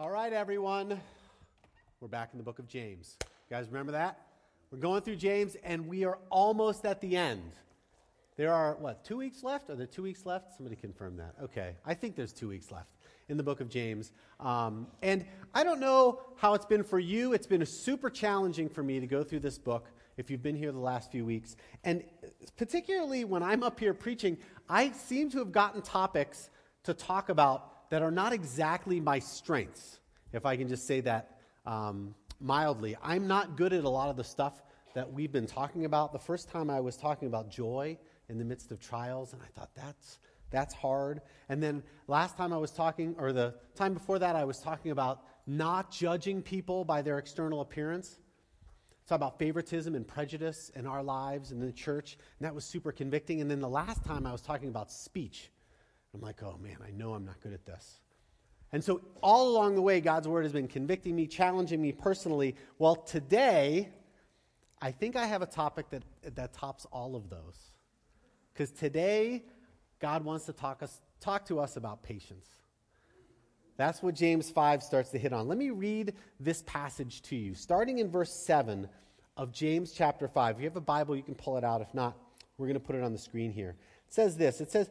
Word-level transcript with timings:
All 0.00 0.10
right, 0.10 0.32
everyone. 0.32 1.00
We're 2.00 2.06
back 2.06 2.28
in 2.32 2.38
the 2.38 2.44
book 2.44 2.60
of 2.60 2.68
James. 2.68 3.16
You 3.20 3.56
guys 3.56 3.66
remember 3.66 3.90
that? 3.90 4.26
We're 4.70 4.78
going 4.78 5.02
through 5.02 5.16
James, 5.16 5.56
and 5.64 5.88
we 5.88 6.04
are 6.04 6.20
almost 6.30 6.86
at 6.86 7.00
the 7.00 7.16
end. 7.16 7.50
There 8.36 8.54
are, 8.54 8.76
what, 8.76 9.04
two 9.04 9.16
weeks 9.16 9.42
left? 9.42 9.70
Are 9.70 9.74
there 9.74 9.88
two 9.88 10.04
weeks 10.04 10.24
left? 10.24 10.54
Somebody 10.56 10.76
confirm 10.76 11.16
that. 11.16 11.34
Okay. 11.42 11.74
I 11.84 11.94
think 11.94 12.14
there's 12.14 12.32
two 12.32 12.46
weeks 12.46 12.70
left 12.70 12.92
in 13.28 13.36
the 13.36 13.42
book 13.42 13.60
of 13.60 13.68
James. 13.68 14.12
Um, 14.38 14.86
and 15.02 15.24
I 15.52 15.64
don't 15.64 15.80
know 15.80 16.20
how 16.36 16.54
it's 16.54 16.66
been 16.66 16.84
for 16.84 17.00
you. 17.00 17.32
It's 17.32 17.48
been 17.48 17.66
super 17.66 18.08
challenging 18.08 18.68
for 18.68 18.84
me 18.84 19.00
to 19.00 19.06
go 19.08 19.24
through 19.24 19.40
this 19.40 19.58
book 19.58 19.88
if 20.16 20.30
you've 20.30 20.44
been 20.44 20.54
here 20.54 20.70
the 20.70 20.78
last 20.78 21.10
few 21.10 21.24
weeks. 21.24 21.56
And 21.82 22.04
particularly 22.56 23.24
when 23.24 23.42
I'm 23.42 23.64
up 23.64 23.80
here 23.80 23.94
preaching, 23.94 24.38
I 24.68 24.92
seem 24.92 25.28
to 25.30 25.38
have 25.38 25.50
gotten 25.50 25.82
topics 25.82 26.50
to 26.84 26.94
talk 26.94 27.30
about 27.30 27.72
that 27.90 28.02
are 28.02 28.10
not 28.10 28.32
exactly 28.32 29.00
my 29.00 29.18
strengths, 29.18 30.00
if 30.32 30.44
I 30.44 30.56
can 30.56 30.68
just 30.68 30.86
say 30.86 31.00
that 31.00 31.38
um, 31.66 32.14
mildly. 32.40 32.96
I'm 33.02 33.26
not 33.26 33.56
good 33.56 33.72
at 33.72 33.84
a 33.84 33.88
lot 33.88 34.10
of 34.10 34.16
the 34.16 34.24
stuff 34.24 34.62
that 34.94 35.12
we've 35.12 35.32
been 35.32 35.46
talking 35.46 35.84
about. 35.84 36.12
The 36.12 36.18
first 36.18 36.48
time 36.48 36.70
I 36.70 36.80
was 36.80 36.96
talking 36.96 37.28
about 37.28 37.50
joy 37.50 37.98
in 38.28 38.38
the 38.38 38.44
midst 38.44 38.70
of 38.70 38.80
trials, 38.80 39.32
and 39.32 39.42
I 39.42 39.46
thought 39.58 39.70
that's 39.74 40.18
that's 40.50 40.72
hard. 40.72 41.20
And 41.48 41.62
then 41.62 41.82
last 42.06 42.36
time 42.36 42.52
I 42.52 42.56
was 42.56 42.70
talking, 42.70 43.14
or 43.18 43.32
the 43.32 43.54
time 43.74 43.92
before 43.92 44.18
that, 44.18 44.34
I 44.34 44.44
was 44.44 44.60
talking 44.60 44.92
about 44.92 45.22
not 45.46 45.90
judging 45.90 46.42
people 46.42 46.84
by 46.84 47.02
their 47.02 47.18
external 47.18 47.60
appearance. 47.60 48.18
Talk 49.06 49.16
about 49.16 49.38
favoritism 49.38 49.94
and 49.94 50.06
prejudice 50.06 50.70
in 50.74 50.86
our 50.86 51.02
lives 51.02 51.50
and 51.50 51.60
in 51.60 51.66
the 51.66 51.72
church, 51.72 52.18
and 52.38 52.46
that 52.46 52.54
was 52.54 52.64
super 52.64 52.92
convicting. 52.92 53.40
And 53.40 53.50
then 53.50 53.60
the 53.60 53.68
last 53.68 54.04
time 54.04 54.26
I 54.26 54.32
was 54.32 54.42
talking 54.42 54.68
about 54.68 54.90
speech. 54.90 55.50
I'm 56.14 56.20
like, 56.20 56.42
oh 56.42 56.58
man, 56.62 56.78
I 56.86 56.90
know 56.90 57.14
I'm 57.14 57.24
not 57.24 57.40
good 57.40 57.52
at 57.52 57.64
this. 57.66 58.00
And 58.72 58.84
so 58.84 59.00
all 59.22 59.48
along 59.48 59.74
the 59.74 59.82
way, 59.82 60.00
God's 60.00 60.28
word 60.28 60.44
has 60.44 60.52
been 60.52 60.68
convicting 60.68 61.16
me, 61.16 61.26
challenging 61.26 61.80
me 61.80 61.92
personally. 61.92 62.54
Well, 62.78 62.96
today, 62.96 63.88
I 64.80 64.90
think 64.90 65.16
I 65.16 65.26
have 65.26 65.42
a 65.42 65.46
topic 65.46 65.90
that, 65.90 66.02
that 66.34 66.52
tops 66.52 66.86
all 66.92 67.16
of 67.16 67.30
those. 67.30 67.72
Because 68.52 68.70
today, 68.70 69.44
God 70.00 70.24
wants 70.24 70.46
to 70.46 70.52
talk, 70.52 70.82
us, 70.82 71.00
talk 71.20 71.46
to 71.46 71.60
us 71.60 71.76
about 71.76 72.02
patience. 72.02 72.46
That's 73.76 74.02
what 74.02 74.14
James 74.14 74.50
5 74.50 74.82
starts 74.82 75.10
to 75.10 75.18
hit 75.18 75.32
on. 75.32 75.46
Let 75.46 75.56
me 75.56 75.70
read 75.70 76.14
this 76.40 76.62
passage 76.66 77.22
to 77.22 77.36
you, 77.36 77.54
starting 77.54 77.98
in 77.98 78.10
verse 78.10 78.32
7 78.32 78.88
of 79.36 79.52
James 79.52 79.92
chapter 79.92 80.26
5. 80.26 80.56
If 80.56 80.60
you 80.60 80.68
have 80.68 80.76
a 80.76 80.80
Bible, 80.80 81.14
you 81.14 81.22
can 81.22 81.36
pull 81.36 81.56
it 81.56 81.64
out. 81.64 81.80
If 81.80 81.94
not, 81.94 82.16
we're 82.58 82.66
going 82.66 82.74
to 82.74 82.80
put 82.80 82.96
it 82.96 83.04
on 83.04 83.12
the 83.12 83.18
screen 83.18 83.52
here. 83.52 83.76
It 84.08 84.12
says 84.12 84.36
this 84.36 84.60
It 84.60 84.70
says, 84.70 84.90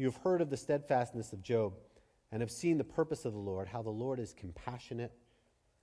You 0.00 0.06
have 0.06 0.16
heard 0.16 0.40
of 0.40 0.50
the 0.50 0.56
steadfastness 0.56 1.32
of 1.32 1.42
Job 1.42 1.74
and 2.32 2.40
have 2.40 2.50
seen 2.50 2.78
the 2.78 2.84
purpose 2.84 3.24
of 3.24 3.32
the 3.32 3.38
Lord, 3.38 3.68
how 3.68 3.82
the 3.82 3.90
Lord 3.90 4.18
is 4.18 4.32
compassionate 4.32 5.12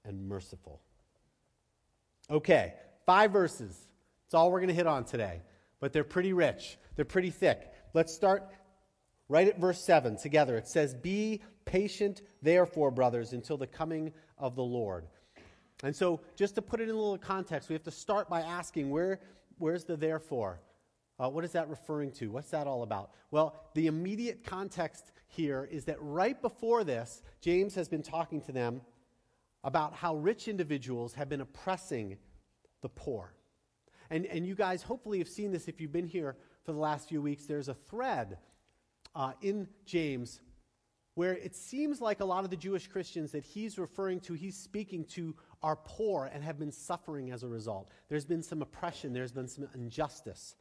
and 0.03 0.27
merciful. 0.27 0.81
Okay, 2.29 2.73
five 3.05 3.31
verses. 3.31 3.77
That's 4.25 4.33
all 4.33 4.51
we're 4.51 4.59
going 4.59 4.69
to 4.69 4.75
hit 4.75 4.87
on 4.87 5.05
today 5.05 5.41
but 5.79 5.93
they're 5.93 6.03
pretty 6.03 6.33
rich. 6.33 6.77
They're 6.95 7.05
pretty 7.05 7.29
thick. 7.29 7.71
Let's 7.93 8.13
start 8.13 8.43
right 9.29 9.47
at 9.47 9.59
verse 9.59 9.83
7 9.83 10.17
together. 10.17 10.57
It 10.57 10.67
says, 10.67 10.93
Be 10.93 11.41
patient, 11.65 12.21
therefore, 12.41 12.91
brothers, 12.91 13.33
until 13.33 13.57
the 13.57 13.67
coming 13.67 14.13
of 14.37 14.55
the 14.55 14.63
Lord. 14.63 15.05
And 15.83 15.95
so, 15.95 16.21
just 16.35 16.55
to 16.55 16.61
put 16.61 16.79
it 16.79 16.89
in 16.89 16.89
a 16.89 16.97
little 16.97 17.17
context, 17.17 17.69
we 17.69 17.73
have 17.73 17.83
to 17.83 17.91
start 17.91 18.29
by 18.29 18.41
asking, 18.41 18.89
where, 18.89 19.19
where's 19.59 19.83
the 19.83 19.95
therefore? 19.95 20.59
Uh, 21.19 21.29
what 21.29 21.43
is 21.43 21.51
that 21.53 21.67
referring 21.69 22.11
to? 22.11 22.27
What's 22.27 22.51
that 22.51 22.67
all 22.67 22.83
about? 22.83 23.11
Well, 23.31 23.55
the 23.73 23.87
immediate 23.87 24.43
context 24.43 25.11
here 25.27 25.67
is 25.71 25.85
that 25.85 25.97
right 25.99 26.39
before 26.41 26.83
this, 26.83 27.23
James 27.41 27.75
has 27.75 27.87
been 27.87 28.03
talking 28.03 28.41
to 28.41 28.51
them 28.51 28.81
about 29.63 29.93
how 29.93 30.15
rich 30.15 30.47
individuals 30.47 31.13
have 31.13 31.27
been 31.27 31.41
oppressing 31.41 32.17
the 32.81 32.89
poor. 32.89 33.33
And, 34.09 34.25
and 34.27 34.45
you 34.45 34.55
guys 34.55 34.83
hopefully 34.83 35.17
have 35.17 35.27
seen 35.27 35.51
this 35.51 35.67
if 35.67 35.81
you've 35.81 35.91
been 35.91 36.07
here 36.07 36.37
for 36.63 36.71
the 36.71 36.77
last 36.79 37.09
few 37.09 37.21
weeks. 37.21 37.45
There's 37.45 37.67
a 37.67 37.73
thread 37.73 38.37
uh, 39.15 39.33
in 39.41 39.67
James 39.85 40.39
where 41.15 41.33
it 41.33 41.55
seems 41.55 41.99
like 41.99 42.19
a 42.19 42.25
lot 42.25 42.43
of 42.43 42.51
the 42.51 42.55
Jewish 42.55 42.87
Christians 42.87 43.31
that 43.31 43.43
he's 43.43 43.79
referring 43.79 44.19
to, 44.19 44.33
he's 44.33 44.55
speaking 44.55 45.03
to, 45.05 45.35
are 45.63 45.75
poor 45.75 46.29
and 46.31 46.43
have 46.43 46.59
been 46.59 46.71
suffering 46.71 47.31
as 47.31 47.41
a 47.41 47.47
result. 47.47 47.89
There's 48.07 48.25
been 48.25 48.43
some 48.43 48.61
oppression, 48.61 49.13
there's 49.13 49.31
been 49.31 49.47
some 49.47 49.67
injustice. 49.73 50.55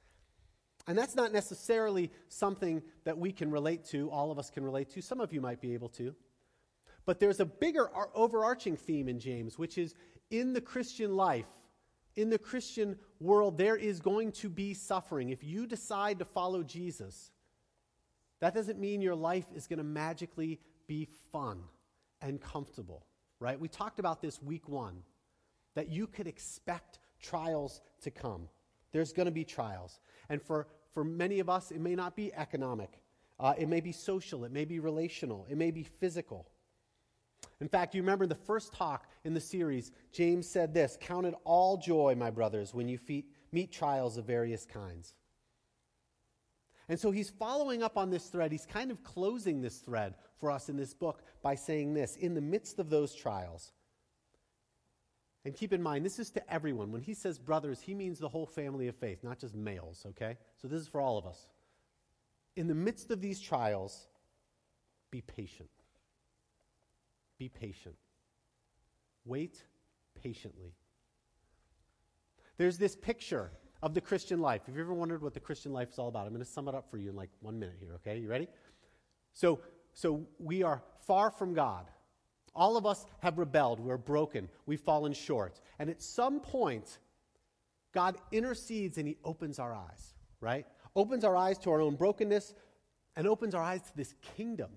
And 0.86 0.96
that's 0.96 1.16
not 1.16 1.32
necessarily 1.32 2.10
something 2.28 2.82
that 3.04 3.18
we 3.18 3.32
can 3.32 3.50
relate 3.50 3.84
to, 3.86 4.08
all 4.10 4.30
of 4.30 4.38
us 4.38 4.50
can 4.50 4.64
relate 4.64 4.90
to. 4.90 5.02
Some 5.02 5.20
of 5.20 5.32
you 5.32 5.40
might 5.40 5.60
be 5.60 5.74
able 5.74 5.88
to. 5.90 6.14
But 7.04 7.20
there's 7.20 7.40
a 7.40 7.44
bigger 7.44 7.90
overarching 8.14 8.76
theme 8.76 9.08
in 9.08 9.18
James, 9.18 9.58
which 9.58 9.78
is 9.78 9.94
in 10.30 10.52
the 10.52 10.60
Christian 10.60 11.16
life, 11.16 11.46
in 12.16 12.30
the 12.30 12.38
Christian 12.38 12.96
world, 13.20 13.58
there 13.58 13.76
is 13.76 14.00
going 14.00 14.32
to 14.32 14.48
be 14.48 14.74
suffering. 14.74 15.30
If 15.30 15.44
you 15.44 15.66
decide 15.66 16.18
to 16.18 16.24
follow 16.24 16.62
Jesus, 16.62 17.30
that 18.40 18.54
doesn't 18.54 18.78
mean 18.78 19.02
your 19.02 19.14
life 19.14 19.46
is 19.54 19.66
going 19.66 19.78
to 19.78 19.84
magically 19.84 20.58
be 20.86 21.08
fun 21.32 21.62
and 22.20 22.40
comfortable, 22.40 23.06
right? 23.38 23.58
We 23.58 23.68
talked 23.68 23.98
about 23.98 24.22
this 24.22 24.42
week 24.42 24.68
one, 24.68 25.02
that 25.74 25.90
you 25.90 26.06
could 26.06 26.26
expect 26.26 26.98
trials 27.20 27.82
to 28.02 28.10
come. 28.10 28.48
There's 28.92 29.12
going 29.12 29.26
to 29.26 29.32
be 29.32 29.44
trials. 29.44 30.00
And 30.30 30.40
for, 30.40 30.66
for 30.96 31.04
many 31.04 31.40
of 31.40 31.50
us, 31.50 31.70
it 31.72 31.80
may 31.82 31.94
not 31.94 32.16
be 32.16 32.32
economic, 32.32 33.02
uh, 33.38 33.52
it 33.58 33.68
may 33.68 33.82
be 33.82 33.92
social, 33.92 34.46
it 34.46 34.50
may 34.50 34.64
be 34.64 34.80
relational, 34.80 35.46
it 35.50 35.58
may 35.58 35.70
be 35.70 35.82
physical. 35.82 36.48
In 37.60 37.68
fact, 37.68 37.94
you 37.94 38.00
remember 38.00 38.26
the 38.26 38.34
first 38.34 38.72
talk 38.72 39.06
in 39.22 39.34
the 39.34 39.40
series, 39.40 39.92
James 40.10 40.48
said 40.48 40.72
this 40.72 40.96
Count 40.98 41.26
it 41.26 41.34
all 41.44 41.76
joy, 41.76 42.14
my 42.16 42.30
brothers, 42.30 42.72
when 42.72 42.88
you 42.88 42.98
meet 43.52 43.70
trials 43.70 44.16
of 44.16 44.24
various 44.24 44.64
kinds. 44.64 45.12
And 46.88 46.98
so 46.98 47.10
he's 47.10 47.28
following 47.28 47.82
up 47.82 47.98
on 47.98 48.08
this 48.08 48.28
thread. 48.28 48.50
He's 48.50 48.64
kind 48.64 48.90
of 48.90 49.04
closing 49.04 49.60
this 49.60 49.80
thread 49.80 50.14
for 50.40 50.50
us 50.50 50.70
in 50.70 50.78
this 50.78 50.94
book 50.94 51.24
by 51.42 51.56
saying 51.56 51.92
this 51.92 52.16
in 52.16 52.32
the 52.32 52.40
midst 52.40 52.78
of 52.78 52.88
those 52.88 53.14
trials. 53.14 53.72
And 55.46 55.54
keep 55.54 55.72
in 55.72 55.80
mind, 55.80 56.04
this 56.04 56.18
is 56.18 56.30
to 56.30 56.52
everyone. 56.52 56.90
When 56.90 57.02
he 57.02 57.14
says 57.14 57.38
brothers, 57.38 57.80
he 57.80 57.94
means 57.94 58.18
the 58.18 58.28
whole 58.28 58.46
family 58.46 58.88
of 58.88 58.96
faith, 58.96 59.22
not 59.22 59.38
just 59.38 59.54
males, 59.54 60.04
okay? 60.08 60.36
So 60.60 60.66
this 60.66 60.80
is 60.82 60.88
for 60.88 61.00
all 61.00 61.16
of 61.16 61.24
us. 61.24 61.46
In 62.56 62.66
the 62.66 62.74
midst 62.74 63.12
of 63.12 63.20
these 63.20 63.40
trials, 63.40 64.08
be 65.12 65.20
patient. 65.20 65.70
Be 67.38 67.48
patient. 67.48 67.94
Wait 69.24 69.62
patiently. 70.20 70.74
There's 72.58 72.76
this 72.76 72.96
picture 72.96 73.52
of 73.84 73.94
the 73.94 74.00
Christian 74.00 74.40
life. 74.40 74.62
Have 74.66 74.74
you 74.74 74.82
ever 74.82 74.94
wondered 74.94 75.22
what 75.22 75.32
the 75.32 75.38
Christian 75.38 75.72
life 75.72 75.92
is 75.92 75.98
all 76.00 76.08
about? 76.08 76.26
I'm 76.26 76.32
going 76.32 76.44
to 76.44 76.50
sum 76.50 76.66
it 76.66 76.74
up 76.74 76.90
for 76.90 76.96
you 76.96 77.08
in 77.08 77.14
like 77.14 77.30
one 77.38 77.56
minute 77.56 77.76
here, 77.78 77.92
okay? 78.04 78.18
You 78.18 78.28
ready? 78.28 78.48
So, 79.32 79.60
so 79.94 80.26
we 80.40 80.64
are 80.64 80.82
far 81.06 81.30
from 81.30 81.54
God. 81.54 81.86
All 82.56 82.76
of 82.76 82.86
us 82.86 83.04
have 83.20 83.38
rebelled. 83.38 83.78
We're 83.78 83.98
broken. 83.98 84.48
We've 84.64 84.80
fallen 84.80 85.12
short. 85.12 85.60
And 85.78 85.88
at 85.90 86.02
some 86.02 86.40
point, 86.40 86.98
God 87.92 88.16
intercedes 88.32 88.98
and 88.98 89.06
He 89.06 89.18
opens 89.22 89.58
our 89.58 89.74
eyes, 89.74 90.14
right? 90.40 90.66
Opens 90.96 91.22
our 91.22 91.36
eyes 91.36 91.58
to 91.58 91.70
our 91.70 91.80
own 91.80 91.94
brokenness 91.94 92.54
and 93.14 93.28
opens 93.28 93.54
our 93.54 93.62
eyes 93.62 93.82
to 93.82 93.96
this 93.96 94.14
kingdom 94.36 94.70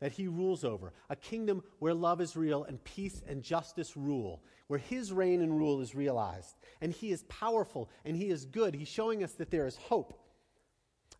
that 0.00 0.12
he 0.12 0.28
rules 0.28 0.64
over, 0.64 0.92
a 1.10 1.16
kingdom 1.16 1.62
where 1.80 1.94
love 1.94 2.20
is 2.20 2.36
real 2.36 2.64
and 2.64 2.82
peace 2.84 3.22
and 3.26 3.42
justice 3.42 3.96
rule, 3.96 4.42
where 4.68 4.78
his 4.78 5.12
reign 5.12 5.42
and 5.42 5.56
rule 5.56 5.80
is 5.80 5.94
realized. 5.94 6.56
And 6.80 6.92
he 6.92 7.10
is 7.10 7.24
powerful 7.24 7.90
and 8.04 8.16
he 8.16 8.30
is 8.30 8.44
good. 8.44 8.74
He's 8.74 8.88
showing 8.88 9.24
us 9.24 9.32
that 9.32 9.50
there 9.50 9.66
is 9.66 9.76
hope. 9.76 10.14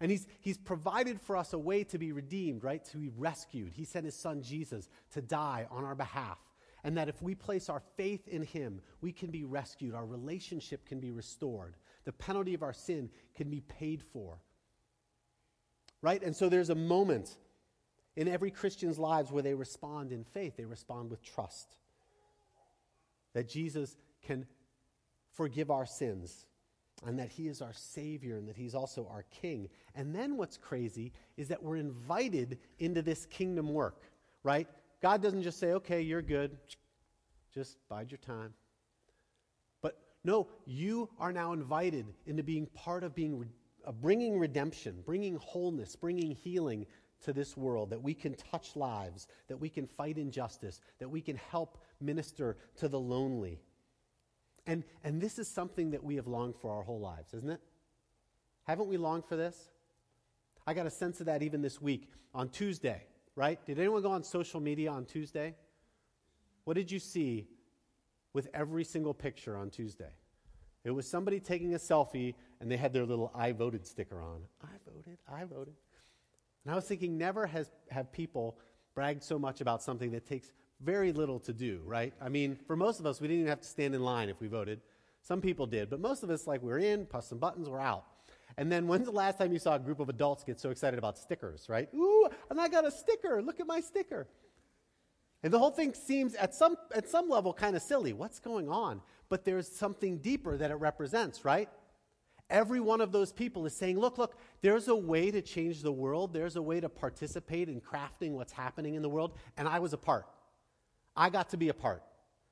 And 0.00 0.10
he's, 0.10 0.26
he's 0.40 0.58
provided 0.58 1.20
for 1.20 1.36
us 1.36 1.52
a 1.52 1.58
way 1.58 1.82
to 1.84 1.98
be 1.98 2.12
redeemed, 2.12 2.62
right? 2.62 2.84
To 2.86 2.98
be 2.98 3.10
rescued. 3.16 3.72
He 3.72 3.84
sent 3.84 4.04
his 4.04 4.14
son 4.14 4.42
Jesus 4.42 4.88
to 5.12 5.20
die 5.20 5.66
on 5.70 5.84
our 5.84 5.96
behalf. 5.96 6.38
And 6.84 6.96
that 6.96 7.08
if 7.08 7.20
we 7.20 7.34
place 7.34 7.68
our 7.68 7.82
faith 7.96 8.28
in 8.28 8.42
him, 8.42 8.80
we 9.00 9.12
can 9.12 9.30
be 9.30 9.44
rescued. 9.44 9.94
Our 9.94 10.06
relationship 10.06 10.86
can 10.86 11.00
be 11.00 11.10
restored. 11.10 11.74
The 12.04 12.12
penalty 12.12 12.54
of 12.54 12.62
our 12.62 12.72
sin 12.72 13.10
can 13.34 13.50
be 13.50 13.60
paid 13.60 14.02
for. 14.12 14.38
Right? 16.00 16.22
And 16.22 16.36
so 16.36 16.48
there's 16.48 16.70
a 16.70 16.76
moment 16.76 17.36
in 18.14 18.28
every 18.28 18.52
Christian's 18.52 18.98
lives 18.98 19.32
where 19.32 19.42
they 19.42 19.54
respond 19.54 20.12
in 20.12 20.22
faith, 20.22 20.56
they 20.56 20.64
respond 20.64 21.10
with 21.10 21.22
trust. 21.22 21.76
That 23.34 23.48
Jesus 23.48 23.96
can 24.22 24.46
forgive 25.32 25.70
our 25.70 25.86
sins 25.86 26.46
and 27.06 27.18
that 27.18 27.28
he 27.28 27.48
is 27.48 27.62
our 27.62 27.72
savior 27.72 28.36
and 28.36 28.48
that 28.48 28.56
he's 28.56 28.74
also 28.74 29.06
our 29.10 29.24
king. 29.30 29.68
And 29.94 30.14
then 30.14 30.36
what's 30.36 30.56
crazy 30.56 31.12
is 31.36 31.48
that 31.48 31.62
we're 31.62 31.76
invited 31.76 32.58
into 32.78 33.02
this 33.02 33.26
kingdom 33.26 33.72
work, 33.72 34.02
right? 34.42 34.66
God 35.00 35.22
doesn't 35.22 35.42
just 35.42 35.60
say, 35.60 35.72
okay, 35.74 36.00
you're 36.00 36.22
good, 36.22 36.58
just 37.54 37.76
bide 37.88 38.10
your 38.10 38.18
time. 38.18 38.52
But 39.80 39.98
no, 40.24 40.48
you 40.66 41.08
are 41.18 41.32
now 41.32 41.52
invited 41.52 42.06
into 42.26 42.42
being 42.42 42.66
part 42.74 43.04
of 43.04 43.14
being 43.14 43.48
uh, 43.86 43.92
bringing 43.92 44.38
redemption, 44.38 45.02
bringing 45.06 45.36
wholeness, 45.36 45.94
bringing 45.94 46.32
healing 46.32 46.84
to 47.24 47.32
this 47.32 47.56
world, 47.56 47.90
that 47.90 48.02
we 48.02 48.14
can 48.14 48.34
touch 48.34 48.76
lives, 48.76 49.28
that 49.48 49.56
we 49.56 49.68
can 49.68 49.86
fight 49.86 50.18
injustice, 50.18 50.80
that 50.98 51.08
we 51.08 51.20
can 51.20 51.36
help 51.36 51.78
minister 52.00 52.56
to 52.76 52.88
the 52.88 52.98
lonely. 52.98 53.60
And, 54.69 54.85
and 55.03 55.19
this 55.19 55.38
is 55.38 55.49
something 55.49 55.93
that 55.93 56.05
we 56.05 56.17
have 56.17 56.26
longed 56.26 56.55
for 56.55 56.70
our 56.70 56.82
whole 56.82 57.00
lives, 57.00 57.32
isn't 57.32 57.49
it? 57.49 57.61
Haven't 58.65 58.87
we 58.87 58.99
longed 58.99 59.25
for 59.25 59.35
this? 59.35 59.70
I 60.67 60.75
got 60.75 60.87
a 60.87 60.91
sense 60.91 61.20
of 61.20 61.26
that 61.26 61.43
even 61.43 61.62
this 61.62 61.81
week 61.81 62.11
on 62.35 62.50
Tuesday, 62.50 63.03
right? 63.35 63.59
Did 63.65 63.79
anyone 63.79 64.03
go 64.03 64.11
on 64.11 64.23
social 64.23 64.61
media 64.61 64.91
on 64.91 65.06
Tuesday? 65.06 65.55
What 66.65 66.75
did 66.75 66.93
you 66.93 66.99
see 66.99 67.49
with 68.35 68.49
every 68.53 68.85
single 68.85 69.15
picture 69.15 69.56
on 69.56 69.70
Tuesday? 69.70 70.11
It 70.85 70.91
was 70.91 71.09
somebody 71.09 71.41
taking 71.41 71.75
a 71.75 71.79
selfie 71.79 72.35
and 72.61 72.70
they 72.70 72.76
had 72.76 72.93
their 72.93 73.06
little 73.06 73.32
I 73.35 73.53
voted 73.53 73.87
sticker 73.87 74.20
on. 74.20 74.43
I 74.62 74.76
voted, 74.87 75.19
I 75.26 75.44
voted. 75.44 75.75
And 76.65 76.73
I 76.73 76.76
was 76.76 76.85
thinking, 76.85 77.17
never 77.17 77.47
has 77.47 77.70
have 77.91 78.12
people 78.12 78.59
bragged 78.94 79.23
so 79.23 79.38
much 79.38 79.62
about 79.62 79.82
something 79.82 80.11
that 80.11 80.26
takes 80.26 80.53
very 80.80 81.12
little 81.12 81.40
to 81.40 81.52
do, 81.52 81.80
right? 81.84 82.12
I 82.20 82.28
mean, 82.28 82.56
for 82.66 82.76
most 82.76 83.00
of 83.00 83.06
us, 83.06 83.20
we 83.20 83.28
didn't 83.28 83.40
even 83.40 83.50
have 83.50 83.60
to 83.60 83.69
stand 83.69 83.94
in 83.94 84.02
line 84.02 84.28
if 84.28 84.40
we 84.40 84.46
voted. 84.46 84.80
Some 85.22 85.40
people 85.40 85.66
did, 85.66 85.90
but 85.90 86.00
most 86.00 86.22
of 86.22 86.30
us, 86.30 86.46
like, 86.46 86.62
we're 86.62 86.78
in, 86.78 87.06
press 87.06 87.28
some 87.28 87.38
buttons, 87.38 87.69
we're 87.69 87.80
out. 87.80 88.04
And 88.56 88.70
then 88.72 88.86
when's 88.86 89.06
the 89.06 89.12
last 89.12 89.38
time 89.38 89.52
you 89.52 89.58
saw 89.58 89.75
a 89.75 89.78
group 89.78 90.00
of 90.00 90.08
adults 90.08 90.44
get 90.44 90.58
so 90.58 90.70
excited 90.70 90.98
about 90.98 91.19
stickers, 91.19 91.69
right? 91.69 91.88
Ooh, 91.94 92.28
and 92.50 92.60
I 92.60 92.69
got 92.69 92.86
a 92.86 92.90
sticker. 92.90 93.42
Look 93.42 93.60
at 93.60 93.66
my 93.66 93.80
sticker. 93.80 94.26
And 95.42 95.52
the 95.52 95.58
whole 95.58 95.70
thing 95.70 95.94
seems 95.94 96.34
at 96.34 96.54
some, 96.54 96.76
at 96.94 97.08
some 97.08 97.28
level 97.28 97.52
kind 97.52 97.76
of 97.76 97.82
silly. 97.82 98.12
What's 98.12 98.40
going 98.40 98.69
on? 98.69 99.00
But 99.28 99.44
there's 99.44 99.69
something 99.69 100.19
deeper 100.19 100.56
that 100.56 100.70
it 100.70 100.76
represents, 100.76 101.44
right? 101.44 101.69
Every 102.50 102.81
one 102.81 103.00
of 103.00 103.12
those 103.12 103.32
people 103.32 103.66
is 103.66 103.76
saying, 103.76 103.98
look, 103.98 104.16
look, 104.19 104.36
there's 104.62 104.88
a 104.88 104.96
way 104.96 105.31
to 105.31 105.42
change 105.42 105.82
the 105.82 105.92
world. 105.92 106.32
There's 106.32 106.56
a 106.56 106.62
way 106.62 106.81
to 106.81 106.88
participate 106.88 107.69
in 107.69 107.81
crafting 107.81 108.32
what's 108.32 108.52
happening 108.52 108.94
in 108.94 109.02
the 109.02 109.08
world. 109.08 109.34
And 109.56 109.69
I 109.69 109.78
was 109.78 109.92
a 109.92 109.98
part. 109.98 110.26
I 111.19 111.29
got 111.31 111.50
to 111.50 111.56
be 111.56 111.69
a 111.69 111.75
part. 111.75 112.03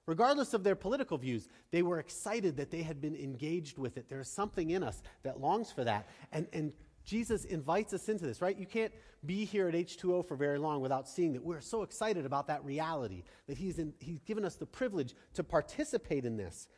Regardless 0.06 0.54
of 0.54 0.62
their 0.62 0.76
political 0.76 1.16
views, 1.18 1.48
they 1.70 1.82
were 1.82 1.98
excited 1.98 2.56
that 2.58 2.70
they 2.70 2.82
had 2.82 3.00
been 3.00 3.16
engaged 3.16 3.78
with 3.78 3.96
it. 3.96 4.08
There's 4.08 4.28
something 4.28 4.70
in 4.70 4.82
us 4.82 5.02
that 5.22 5.40
longs 5.40 5.72
for 5.72 5.84
that. 5.84 6.08
And, 6.32 6.46
and 6.52 6.72
Jesus 7.04 7.44
invites 7.44 7.92
us 7.92 8.08
into 8.08 8.26
this, 8.26 8.42
right? 8.42 8.56
You 8.56 8.66
can't 8.66 8.92
be 9.24 9.44
here 9.44 9.68
at 9.68 9.74
H2O 9.74 10.26
for 10.26 10.36
very 10.36 10.58
long 10.58 10.80
without 10.80 11.08
seeing 11.08 11.32
that 11.32 11.44
we're 11.44 11.60
so 11.60 11.82
excited 11.82 12.26
about 12.26 12.48
that 12.48 12.64
reality, 12.64 13.22
that 13.46 13.56
he's, 13.56 13.78
in, 13.78 13.94
he's 14.00 14.20
given 14.20 14.44
us 14.44 14.56
the 14.56 14.66
privilege 14.66 15.14
to 15.34 15.42
participate 15.44 16.24
in 16.24 16.36
this. 16.36 16.68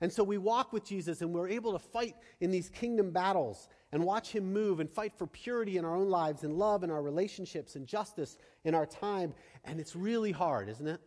And 0.00 0.12
so 0.12 0.24
we 0.24 0.38
walk 0.38 0.72
with 0.72 0.84
Jesus 0.84 1.20
and 1.20 1.32
we're 1.32 1.48
able 1.48 1.72
to 1.72 1.78
fight 1.78 2.14
in 2.40 2.50
these 2.50 2.70
kingdom 2.70 3.10
battles 3.10 3.68
and 3.92 4.02
watch 4.04 4.30
him 4.30 4.52
move 4.52 4.80
and 4.80 4.90
fight 4.90 5.12
for 5.16 5.26
purity 5.26 5.76
in 5.76 5.84
our 5.84 5.94
own 5.94 6.08
lives 6.08 6.42
and 6.42 6.54
love 6.54 6.84
in 6.84 6.90
our 6.90 7.02
relationships 7.02 7.76
and 7.76 7.86
justice 7.86 8.38
in 8.64 8.74
our 8.74 8.86
time. 8.86 9.34
And 9.64 9.78
it's 9.78 9.94
really 9.94 10.32
hard, 10.32 10.68
isn't 10.68 10.86
it? 10.86 11.00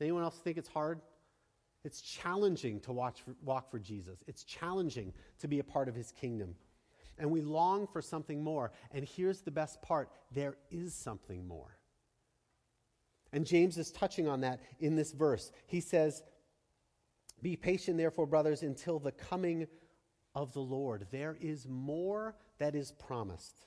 Anyone 0.00 0.22
else 0.22 0.38
think 0.38 0.58
it's 0.58 0.68
hard? 0.68 1.00
It's 1.84 2.00
challenging 2.00 2.80
to 2.80 2.92
watch 2.92 3.22
walk 3.42 3.70
for 3.70 3.78
Jesus. 3.78 4.22
It's 4.26 4.42
challenging 4.44 5.12
to 5.40 5.48
be 5.48 5.58
a 5.58 5.64
part 5.64 5.88
of 5.88 5.94
his 5.94 6.12
kingdom. 6.12 6.54
And 7.18 7.30
we 7.30 7.42
long 7.42 7.86
for 7.86 8.02
something 8.02 8.42
more. 8.42 8.72
And 8.90 9.04
here's 9.04 9.42
the 9.42 9.50
best 9.50 9.80
part 9.82 10.08
there 10.32 10.56
is 10.70 10.94
something 10.94 11.46
more. 11.46 11.78
And 13.32 13.44
James 13.46 13.78
is 13.78 13.90
touching 13.90 14.28
on 14.28 14.40
that 14.40 14.60
in 14.80 14.96
this 14.96 15.12
verse. 15.12 15.52
He 15.66 15.80
says, 15.80 16.22
Be 17.42 17.56
patient, 17.56 17.98
therefore, 17.98 18.26
brothers, 18.26 18.62
until 18.62 18.98
the 18.98 19.12
coming 19.12 19.66
of 20.34 20.52
the 20.52 20.60
Lord. 20.60 21.06
There 21.10 21.36
is 21.40 21.66
more 21.68 22.36
that 22.58 22.74
is 22.74 22.92
promised. 22.92 23.66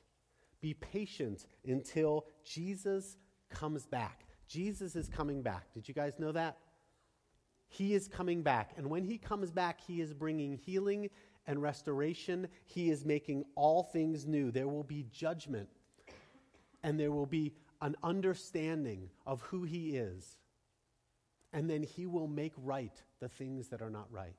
Be 0.62 0.74
patient 0.74 1.45
until 1.65 2.25
Jesus 2.44 3.18
comes 3.50 3.85
back. 3.85 4.26
Jesus 4.48 4.96
is 4.96 5.08
coming 5.10 5.42
back. 5.42 5.74
Did 5.74 5.88
you 5.88 5.94
guys 5.94 6.20
know 6.20 6.32
that? 6.32 6.58
He 7.68 7.94
is 7.94 8.08
coming 8.08 8.44
back. 8.44 8.72
And 8.78 8.90
when 8.90 9.04
he 9.04 9.18
comes 9.18 9.52
back, 9.52 9.80
he 9.86 10.02
is 10.02 10.14
bringing 10.14 10.58
healing 10.58 11.10
and 11.46 11.62
restoration. 11.62 12.48
He 12.66 12.90
is 12.90 13.06
making 13.06 13.44
all 13.56 13.84
things 13.84 14.26
new. 14.26 14.52
There 14.52 14.68
will 14.68 14.84
be 14.84 15.06
judgment, 15.12 15.70
and 16.84 17.00
there 17.00 17.12
will 17.12 17.26
be 17.26 17.54
an 17.82 17.96
understanding 18.04 19.10
of 19.26 19.42
who 19.42 19.64
he 19.64 19.98
is. 19.98 20.38
And 21.54 21.70
then 21.70 21.84
he 21.84 22.06
will 22.06 22.28
make 22.28 22.54
right 22.58 23.02
the 23.20 23.30
things 23.30 23.70
that 23.70 23.82
are 23.82 23.90
not 23.90 24.08
right. 24.12 24.36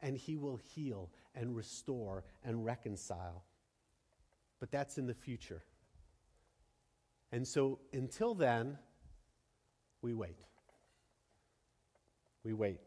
And 0.00 0.16
he 0.16 0.36
will 0.36 0.56
heal 0.56 1.10
and 1.34 1.54
restore 1.54 2.24
and 2.44 2.64
reconcile. 2.64 3.44
But 4.60 4.70
that's 4.70 4.98
in 4.98 5.06
the 5.06 5.14
future. 5.14 5.62
And 7.30 7.46
so 7.46 7.78
until 7.92 8.34
then, 8.34 8.78
we 10.02 10.12
wait. 10.12 10.36
We 12.44 12.52
wait. 12.52 12.80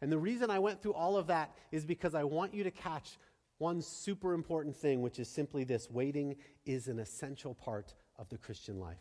And 0.00 0.10
the 0.10 0.18
reason 0.18 0.50
I 0.50 0.58
went 0.58 0.82
through 0.82 0.94
all 0.94 1.16
of 1.16 1.26
that 1.26 1.54
is 1.70 1.84
because 1.84 2.14
I 2.14 2.24
want 2.24 2.54
you 2.54 2.64
to 2.64 2.70
catch 2.70 3.18
one 3.58 3.82
super 3.82 4.32
important 4.32 4.74
thing, 4.74 5.02
which 5.02 5.18
is 5.18 5.28
simply 5.28 5.64
this 5.64 5.90
waiting 5.90 6.36
is 6.64 6.88
an 6.88 6.98
essential 6.98 7.54
part 7.54 7.94
of 8.18 8.28
the 8.30 8.38
Christian 8.38 8.80
life. 8.80 8.96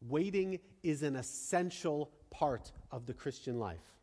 Waiting 0.00 0.60
is 0.84 1.02
an 1.02 1.16
essential 1.16 2.12
part 2.30 2.70
of 2.92 3.06
the 3.06 3.14
Christian 3.14 3.58
life. 3.58 3.94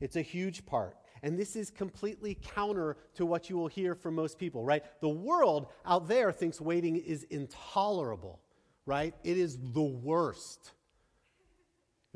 It's 0.00 0.16
a 0.16 0.22
huge 0.22 0.64
part. 0.64 0.96
And 1.22 1.38
this 1.38 1.56
is 1.56 1.70
completely 1.70 2.38
counter 2.40 2.96
to 3.16 3.26
what 3.26 3.50
you 3.50 3.58
will 3.58 3.66
hear 3.66 3.94
from 3.94 4.14
most 4.14 4.38
people, 4.38 4.64
right? 4.64 4.84
The 5.00 5.08
world 5.08 5.66
out 5.84 6.08
there 6.08 6.32
thinks 6.32 6.60
waiting 6.60 6.96
is 6.96 7.24
intolerable 7.24 8.40
right? 8.88 9.14
It 9.22 9.36
is 9.36 9.58
the 9.74 9.82
worst. 9.82 10.72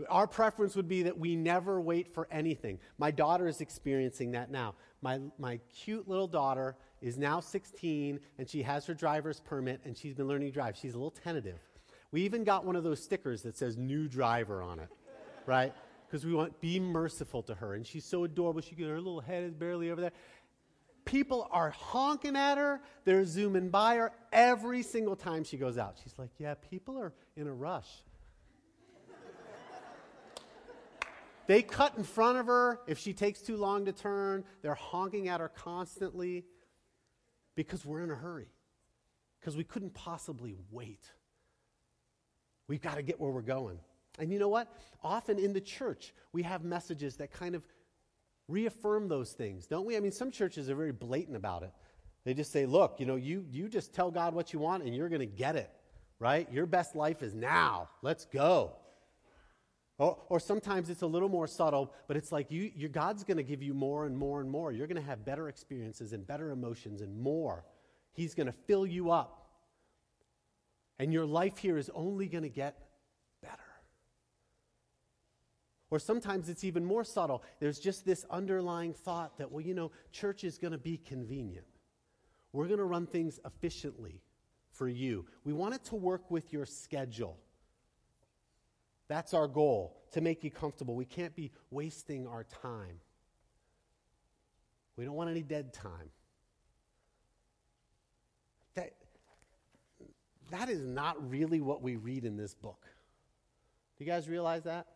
Our 0.09 0.26
preference 0.26 0.75
would 0.75 0.88
be 0.88 1.02
that 1.02 1.19
we 1.19 1.37
never 1.37 1.79
wait 1.79 2.14
for 2.14 2.26
anything. 2.31 2.79
My 2.97 3.11
daughter 3.11 3.47
is 3.47 3.61
experiencing 3.61 4.33
that 4.33 4.50
now. 4.50 4.75
My, 5.02 5.21
my 5.38 5.61
cute 5.85 6.09
little 6.09 6.26
daughter 6.26 6.75
is 7.02 7.19
now 7.19 7.41
16 7.41 8.19
and 8.38 8.49
she 8.49 8.62
has 8.62 8.87
her 8.87 8.95
driver's 8.95 9.38
permit 9.38 9.83
and 9.85 9.95
she's 9.95 10.14
been 10.14 10.26
learning 10.26 10.49
to 10.49 10.55
drive. 10.55 10.75
She's 10.79 10.95
a 10.95 10.97
little 10.97 11.11
tentative. 11.11 11.61
We 12.11 12.23
even 12.23 12.43
got 12.43 12.64
one 12.64 12.75
of 12.75 12.85
those 12.85 13.02
stickers 13.05 13.43
that 13.43 13.55
says 13.55 13.76
new 13.76 14.09
driver 14.09 14.62
on 14.62 14.79
it, 14.79 14.88
right? 15.45 15.75
Because 16.07 16.25
we 16.25 16.33
want 16.33 16.55
to 16.55 16.61
be 16.61 16.81
merciful 16.81 17.43
to 17.43 17.55
her. 17.55 17.75
And 17.75 17.87
she's 17.87 18.07
so 18.07 18.25
adorable. 18.25 18.62
She 18.62 18.75
her 18.83 18.97
little 18.97 19.21
head 19.21 19.45
is 19.45 19.52
barely 19.52 19.91
over 19.91 20.00
there. 20.00 20.12
People 21.05 21.49
are 21.51 21.71
honking 21.71 22.37
at 22.37 22.59
her, 22.59 22.81
they're 23.05 23.25
zooming 23.25 23.71
by 23.71 23.97
her 23.97 24.13
every 24.33 24.83
single 24.83 25.17
time 25.17 25.45
she 25.45 25.57
goes 25.57 25.77
out. 25.77 25.97
She's 26.03 26.15
like, 26.19 26.31
Yeah, 26.39 26.55
people 26.55 26.99
are 26.99 27.13
in 27.37 27.47
a 27.47 27.53
rush. 27.53 27.89
they 31.47 31.63
cut 31.63 31.97
in 31.97 32.05
front 32.05 32.39
of 32.39 32.47
her 32.47 32.81
if 32.87 32.99
she 32.99 33.13
takes 33.13 33.41
too 33.41 33.57
long 33.57 33.85
to 33.87 33.93
turn. 33.93 34.45
They're 34.63 34.75
honking 34.75 35.29
at 35.29 35.41
her 35.41 35.49
constantly 35.49 36.45
because 37.55 37.85
we're 37.85 38.03
in 38.03 38.11
a 38.11 38.15
hurry, 38.15 38.49
because 39.41 39.57
we 39.57 39.65
couldn't 39.65 39.95
possibly 39.95 40.57
wait. 40.71 41.11
We've 42.69 42.81
got 42.81 42.95
to 42.95 43.03
get 43.03 43.21
where 43.21 43.31
we're 43.31 43.43
going. 43.43 43.79
And 44.19 44.33
you 44.33 44.39
know 44.39 44.49
what? 44.49 44.73
Often 45.03 45.39
in 45.39 45.53
the 45.53 45.61
church, 45.61 46.15
we 46.33 46.43
have 46.43 46.65
messages 46.65 47.17
that 47.17 47.33
kind 47.33 47.55
of 47.55 47.67
reaffirm 48.49 49.09
those 49.09 49.33
things, 49.33 49.67
don't 49.67 49.87
we? 49.87 49.97
I 49.97 50.01
mean, 50.01 50.13
some 50.13 50.31
churches 50.31 50.69
are 50.69 50.75
very 50.75 50.93
blatant 50.93 51.37
about 51.37 51.63
it. 51.63 51.73
They 52.25 52.35
just 52.35 52.53
say, 52.53 52.67
look, 52.67 53.01
you 53.01 53.07
know, 53.07 53.17
you, 53.17 53.45
you 53.51 53.69
just 53.69 53.93
tell 53.93 54.11
God 54.11 54.35
what 54.35 54.53
you 54.53 54.59
want 54.59 54.85
and 54.85 54.95
you're 54.95 55.09
going 55.09 55.21
to 55.21 55.27
get 55.27 55.57
it, 55.57 55.71
right? 56.19 56.51
Your 56.53 56.67
best 56.67 56.95
life 56.95 57.23
is 57.23 57.35
now. 57.35 57.89
Let's 58.01 58.27
go. 58.27 58.77
Or, 59.99 60.19
or 60.29 60.41
sometimes 60.41 60.89
it's 60.89 61.03
a 61.03 61.07
little 61.07 61.29
more 61.29 61.47
subtle, 61.47 61.93
but 62.09 62.17
it's 62.17 62.33
like 62.33 62.51
you, 62.51 62.71
your 62.75 62.89
God's 62.89 63.25
going 63.25 63.37
to 63.37 63.43
give 63.43 63.63
you 63.63 63.75
more 63.75 64.07
and 64.07 64.17
more 64.17 64.41
and 64.41 64.51
more. 64.51 64.73
You're 64.73 64.87
going 64.87 65.01
to 65.01 65.07
have 65.07 65.25
better 65.25 65.49
experiences 65.49 66.13
and 66.13 66.27
better 66.27 66.51
emotions 66.51 67.03
and 67.03 67.19
more. 67.19 67.65
He's 68.13 68.35
going 68.35 68.47
to 68.47 68.53
fill 68.53 68.87
you 68.87 69.11
up. 69.11 69.39
And 70.99 71.13
your 71.13 71.25
life 71.25 71.59
here 71.59 71.79
is 71.79 71.91
only 71.95 72.27
going 72.29 72.45
to 72.45 72.51
get 72.51 72.82
or 75.93 75.99
sometimes 75.99 76.49
it's 76.49 76.65
even 76.65 76.83
more 76.87 77.05
subtle. 77.05 77.43
There's 77.61 77.79
just 77.79 78.07
this 78.07 78.25
underlying 78.31 78.95
thought 78.95 79.37
that, 79.37 79.53
well, 79.53 79.61
you 79.61 79.75
know, 79.75 79.91
church 80.11 80.43
is 80.43 80.57
going 80.57 80.73
to 80.73 80.79
be 80.79 80.97
convenient. 80.97 81.67
We're 82.55 82.67
going 82.67 82.79
to 82.79 82.87
run 82.87 83.07
things 83.07 83.39
efficiently. 83.45 84.23
for 84.73 84.89
you. 84.89 85.27
We 85.45 85.53
want 85.53 85.75
it 85.75 85.85
to 85.85 85.97
work 85.97 86.31
with 86.31 86.53
your 86.53 86.67
schedule. 86.67 87.39
That's 89.09 89.35
our 89.35 89.47
goal, 89.47 89.97
to 90.13 90.21
make 90.21 90.43
you 90.43 90.51
comfortable. 90.51 90.95
We 90.97 91.05
can't 91.05 91.37
be 91.37 91.53
wasting 91.71 92.27
our 92.27 92.45
time. 92.45 92.99
We 94.97 95.05
don't 95.05 95.15
want 95.15 95.31
any 95.31 95.43
dead 95.43 95.73
time. 95.73 96.11
That, 98.75 98.93
that 100.51 100.71
is 100.71 100.83
not 100.83 101.31
really 101.31 101.61
what 101.61 101.83
we 101.83 101.97
read 101.97 102.25
in 102.25 102.37
this 102.37 102.55
book. 102.55 102.87
Do 103.99 104.05
you 104.05 104.11
guys 104.11 104.29
realize 104.29 104.65
that? 104.65 104.87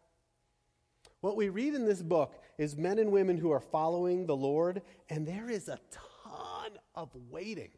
What 1.26 1.36
we 1.36 1.48
read 1.48 1.74
in 1.74 1.84
this 1.84 2.02
book 2.02 2.40
is 2.56 2.76
men 2.76 3.00
and 3.00 3.10
women 3.10 3.36
who 3.36 3.50
are 3.50 3.58
following 3.58 4.26
the 4.26 4.36
Lord, 4.36 4.80
and 5.10 5.26
there 5.26 5.50
is 5.50 5.66
a 5.66 5.80
ton 5.90 6.70
of 6.94 7.10
waiting. 7.32 7.70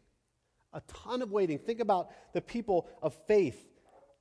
A 0.74 0.82
ton 0.82 1.22
of 1.22 1.32
waiting. 1.32 1.58
Think 1.58 1.80
about 1.80 2.10
the 2.34 2.42
people 2.42 2.90
of 3.00 3.16
faith. 3.26 3.66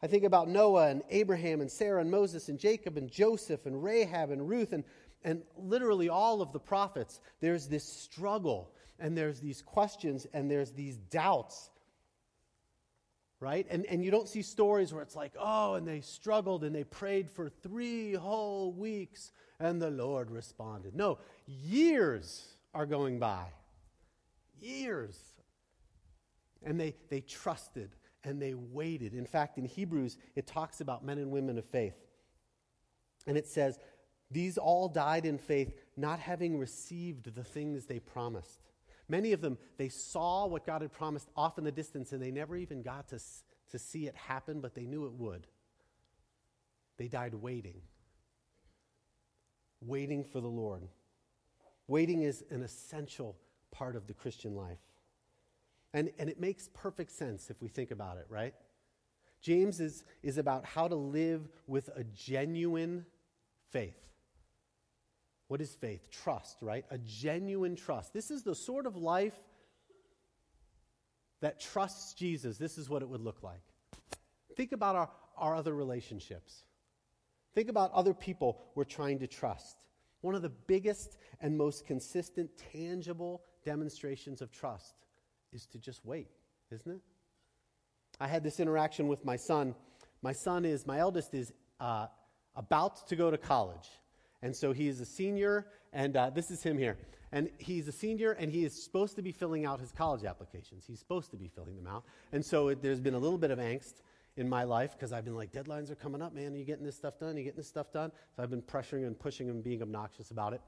I 0.01 0.07
think 0.07 0.24
about 0.24 0.48
Noah 0.48 0.88
and 0.88 1.03
Abraham 1.10 1.60
and 1.60 1.69
Sarah 1.69 2.00
and 2.00 2.10
Moses 2.10 2.48
and 2.48 2.57
Jacob 2.57 2.96
and 2.96 3.12
Joseph 3.12 3.65
and 3.65 3.84
Rahab 3.84 4.31
and 4.31 4.48
Ruth 4.48 4.72
and, 4.72 4.86
and 5.25 5.41
literally 5.57 6.07
all 6.07 6.41
of 6.41 6.53
the 6.53 6.60
prophets. 6.62 7.19
There's 7.41 7.67
this 7.67 7.84
struggle 7.84 8.72
and 8.98 9.17
there's 9.17 9.41
these 9.41 9.62
questions 9.62 10.25
and 10.34 10.50
there's 10.50 10.72
these 10.72 10.96
doubts 10.96 11.72
right? 13.39 13.67
And, 13.70 13.86
and 13.86 14.03
you 14.03 14.12
don't 14.12 14.27
see 14.27 14.41
stories 14.41 14.94
where 14.94 15.03
it's 15.03 15.15
like, 15.15 15.34
oh, 15.39 15.75
and 15.75 15.88
they 15.88 16.01
struggled 16.01 16.63
and 16.63 16.74
they 16.74 16.84
prayed 16.84 17.29
for 17.29 17.50
three 17.50 18.13
whole 18.13 18.72
weeks 18.72 19.32
and 19.60 19.82
the 19.82 19.91
Lord 19.91 20.32
responded. 20.32 20.96
No, 20.96 21.20
years 21.46 22.48
are 22.74 22.86
going 22.86 23.20
by. 23.20 23.46
Years. 24.60 25.17
And 26.63 26.79
they, 26.79 26.96
they 27.10 27.22
trusted 27.22 27.91
and 28.24 28.41
they 28.41 28.53
waited. 28.56 29.13
In 29.13 29.25
fact, 29.25 29.58
in 29.58 29.65
Hebrews, 29.65 30.17
it 30.36 30.48
talks 30.48 30.82
about 30.82 31.06
men 31.06 31.20
and 31.20 31.32
women 31.32 31.58
of 31.58 31.65
faith. 31.65 31.96
And 33.27 33.38
it 33.38 33.48
says, 33.48 33.77
These 34.32 34.58
all 34.58 34.89
died 34.89 35.25
in 35.25 35.38
faith, 35.38 35.74
not 35.96 36.20
having 36.20 36.58
received 36.58 37.36
the 37.36 37.44
things 37.44 37.86
they 37.86 38.00
promised 38.00 38.62
Many 39.10 39.32
of 39.32 39.42
them, 39.42 39.58
they 39.78 39.90
saw 39.90 40.46
what 40.46 40.66
God 40.66 40.82
had 40.82 40.92
promised 40.92 41.30
off 41.36 41.58
in 41.58 41.64
the 41.64 41.72
distance 41.72 42.12
and 42.12 42.22
they 42.22 42.32
never 42.32 42.56
even 42.58 42.82
got 42.82 43.08
to, 43.10 43.20
to 43.72 43.80
see 43.80 44.08
it 44.08 44.16
happen, 44.16 44.60
but 44.60 44.76
they 44.76 44.86
knew 44.86 45.06
it 45.06 45.14
would. 45.14 45.48
They 46.98 47.08
died 47.08 47.34
waiting, 47.36 47.82
waiting 49.82 50.24
for 50.24 50.42
the 50.42 50.48
Lord. 50.48 50.88
Waiting 51.88 52.24
is 52.24 52.44
an 52.50 52.64
essential 52.64 53.38
part 53.72 53.96
of 53.96 54.08
the 54.08 54.14
Christian 54.14 54.56
life. 54.56 54.80
And, 55.94 56.12
and 56.20 56.30
it 56.30 56.40
makes 56.40 56.70
perfect 56.74 57.12
sense 57.12 57.50
if 57.50 57.62
we 57.62 57.70
think 57.70 57.92
about 57.92 58.18
it, 58.18 58.26
right? 58.30 58.54
James 59.42 59.80
is, 59.80 60.04
is 60.22 60.38
about 60.38 60.66
how 60.66 60.88
to 60.88 60.96
live 60.96 61.48
with 61.68 61.90
a 61.96 62.04
genuine 62.04 63.06
faith. 63.72 63.96
What 65.48 65.62
is 65.62 65.74
faith? 65.75 66.10
Trust, 66.12 66.58
right? 66.62 66.86
A 66.92 66.98
genuine 66.98 67.75
trust. 67.75 68.13
This 68.13 68.32
is 68.32 68.44
the 68.44 68.56
sort 68.56 68.86
of 68.86 68.96
life 68.96 69.38
that 71.42 71.60
trusts 71.60 72.13
Jesus. 72.13 72.58
This 72.58 72.77
is 72.77 72.89
what 72.89 73.01
it 73.01 73.10
would 73.10 73.22
look 73.22 73.44
like. 73.44 73.62
Think 74.56 74.72
about 74.72 74.96
our, 74.96 75.10
our 75.38 75.56
other 75.56 75.74
relationships. 75.74 76.63
Think 77.54 77.70
about 77.70 77.92
other 77.94 78.13
people 78.13 78.60
we're 78.75 78.84
trying 78.84 79.20
to 79.20 79.27
trust. 79.27 79.86
One 80.22 80.36
of 80.36 80.42
the 80.42 80.50
biggest 80.50 81.18
and 81.39 81.58
most 81.58 81.86
consistent, 81.86 82.50
tangible 82.72 83.44
demonstrations 83.63 84.42
of 84.42 84.51
trust 84.51 84.96
is 85.54 85.66
to 85.68 85.77
just 85.77 86.04
wait, 86.06 86.27
isn't 86.72 86.92
it? 86.92 87.01
I 88.20 88.27
had 88.27 88.44
this 88.44 88.60
interaction 88.60 89.08
with 89.08 89.24
my 89.24 89.36
son. 89.36 89.75
My 90.22 90.34
son 90.34 90.66
is, 90.66 90.88
my 90.88 91.00
eldest 91.00 91.34
is 91.34 91.54
uh, 91.80 92.08
about 92.56 93.08
to 93.08 93.16
go 93.16 93.30
to 93.30 93.38
college. 93.38 93.89
And 94.41 94.56
so 94.56 94.72
he 94.72 94.88
is 94.88 95.00
a 95.01 95.06
senior, 95.06 95.67
and 95.94 96.15
uh, 96.15 96.29
this 96.29 96.51
is 96.51 96.62
him 96.62 96.77
here. 96.77 96.98
And 97.32 97.50
he's 97.58 97.88
a 97.88 97.91
senior, 97.91 98.32
and 98.34 98.51
he 98.51 98.63
is 98.63 98.84
supposed 98.84 99.15
to 99.17 99.22
be 99.22 99.32
filling 99.32 99.65
out 99.65 99.79
his 99.79 99.91
college 99.91 100.24
applications. 100.24 100.86
He's 100.88 101.00
supposed 101.00 101.32
to 101.32 101.38
be 101.38 101.48
filling 101.48 101.75
them 101.75 101.88
out. 101.88 102.03
And 102.32 102.46
so 102.46 102.70
it, 102.70 102.82
there's 102.82 103.01
been 103.01 103.15
a 103.15 103.20
little 103.20 103.38
bit 103.38 103.51
of 103.51 103.60
angst 103.60 103.96
in 104.38 104.48
my 104.48 104.63
life 104.63 104.91
because 104.94 105.12
I've 105.12 105.25
been 105.25 105.36
like, 105.36 105.51
deadlines 105.51 105.89
are 105.89 105.96
coming 105.96 106.22
up, 106.22 106.34
man. 106.34 106.53
Are 106.53 106.58
you 106.58 106.63
getting 106.63 106.86
this 106.86 106.96
stuff 106.96 107.20
done? 107.20 107.36
Are 107.36 107.38
you 107.39 107.44
getting 107.44 107.58
this 107.58 107.67
stuff 107.67 107.91
done? 107.91 108.12
So 108.36 108.44
I've 108.44 108.50
been 108.50 108.62
pressuring 108.62 109.06
and 109.06 109.20
pushing 109.20 109.48
him, 109.48 109.62
being 109.62 109.82
obnoxious 109.82 110.32
about 110.32 110.53
it. 110.53 110.62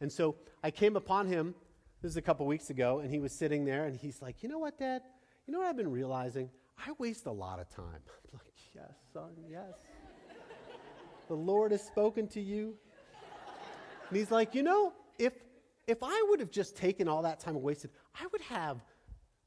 And 0.00 0.10
so 0.10 0.36
I 0.64 0.70
came 0.70 0.96
upon 0.96 1.26
him, 1.26 1.54
this 2.02 2.10
is 2.10 2.16
a 2.16 2.22
couple 2.22 2.46
weeks 2.46 2.70
ago, 2.70 3.00
and 3.00 3.10
he 3.10 3.18
was 3.18 3.32
sitting 3.32 3.66
there, 3.66 3.84
and 3.84 3.94
he's 3.94 4.22
like, 4.22 4.42
you 4.42 4.48
know 4.48 4.58
what, 4.58 4.78
Dad? 4.78 5.02
You 5.46 5.52
know 5.52 5.58
what 5.58 5.68
I've 5.68 5.76
been 5.76 5.90
realizing? 5.90 6.48
I 6.78 6.92
waste 6.98 7.26
a 7.26 7.32
lot 7.32 7.60
of 7.60 7.68
time. 7.68 7.84
I'm 8.32 8.40
like, 8.42 8.54
yes, 8.74 8.94
son, 9.12 9.30
yes. 9.50 9.74
the 11.28 11.34
Lord 11.34 11.72
has 11.72 11.82
spoken 11.82 12.26
to 12.28 12.40
you. 12.40 12.74
And 14.10 14.18
he's 14.18 14.30
like, 14.30 14.54
you 14.54 14.62
know, 14.62 14.92
if 15.18 15.32
if 15.86 16.02
I 16.02 16.26
would 16.28 16.40
have 16.40 16.50
just 16.50 16.76
taken 16.76 17.08
all 17.08 17.22
that 17.22 17.40
time 17.40 17.54
and 17.54 17.64
wasted, 17.64 17.90
I 18.20 18.26
would 18.32 18.42
have 18.42 18.84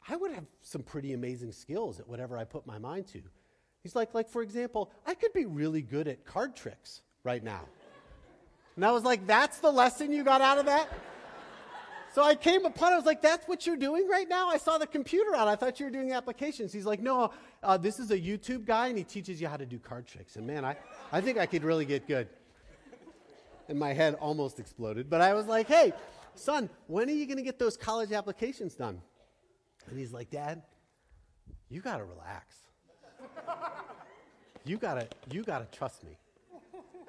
I 0.07 0.15
would 0.15 0.31
have 0.31 0.45
some 0.61 0.81
pretty 0.81 1.13
amazing 1.13 1.51
skills 1.51 1.99
at 1.99 2.07
whatever 2.07 2.37
I 2.37 2.45
put 2.45 2.65
my 2.65 2.79
mind 2.79 3.07
to. 3.07 3.21
He's 3.83 3.95
like, 3.95 4.13
like 4.13 4.29
for 4.29 4.41
example, 4.41 4.91
I 5.05 5.13
could 5.13 5.33
be 5.33 5.45
really 5.45 5.81
good 5.81 6.07
at 6.07 6.25
card 6.25 6.55
tricks 6.55 7.01
right 7.23 7.43
now. 7.43 7.61
And 8.75 8.85
I 8.85 8.91
was 8.91 9.03
like, 9.03 9.27
that's 9.27 9.59
the 9.59 9.71
lesson 9.71 10.11
you 10.11 10.23
got 10.23 10.41
out 10.41 10.57
of 10.57 10.65
that? 10.65 10.89
So 12.13 12.23
I 12.23 12.35
came 12.35 12.63
upon 12.63 12.91
it. 12.91 12.95
I 12.95 12.97
was 12.97 13.05
like, 13.05 13.21
that's 13.21 13.47
what 13.47 13.65
you're 13.65 13.75
doing 13.75 14.07
right 14.07 14.29
now? 14.29 14.47
I 14.47 14.57
saw 14.57 14.77
the 14.77 14.87
computer 14.87 15.35
out. 15.35 15.47
I 15.47 15.55
thought 15.55 15.79
you 15.79 15.87
were 15.87 15.91
doing 15.91 16.11
applications. 16.11 16.71
He's 16.71 16.85
like, 16.85 17.01
no, 17.01 17.31
uh, 17.63 17.75
this 17.75 17.97
is 17.97 18.11
a 18.11 18.17
YouTube 18.19 18.65
guy, 18.65 18.87
and 18.87 18.97
he 18.97 19.03
teaches 19.03 19.41
you 19.41 19.47
how 19.47 19.57
to 19.57 19.65
do 19.65 19.79
card 19.79 20.05
tricks. 20.05 20.35
And 20.35 20.45
man, 20.45 20.63
I, 20.63 20.77
I 21.11 21.21
think 21.21 21.39
I 21.39 21.47
could 21.47 21.63
really 21.63 21.85
get 21.85 22.07
good 22.07 22.27
and 23.73 23.79
my 23.79 23.91
head 23.91 24.13
almost 24.21 24.59
exploded. 24.59 25.09
But 25.09 25.21
I 25.21 25.33
was 25.33 25.47
like, 25.47 25.67
hey, 25.67 25.93
son, 26.35 26.69
when 26.85 27.09
are 27.09 27.13
you 27.13 27.25
going 27.25 27.37
to 27.37 27.43
get 27.43 27.57
those 27.57 27.75
college 27.75 28.11
applications 28.11 28.75
done? 28.75 29.01
And 29.89 29.97
he's 29.97 30.13
like, 30.13 30.29
Dad, 30.29 30.61
you 31.69 31.81
got 31.81 31.97
to 31.97 32.05
relax. 32.05 32.55
you 34.63 34.77
got 34.77 34.99
to 34.99 35.07
you 35.31 35.41
got 35.41 35.59
to 35.59 35.77
trust 35.77 36.03
me. 36.03 36.15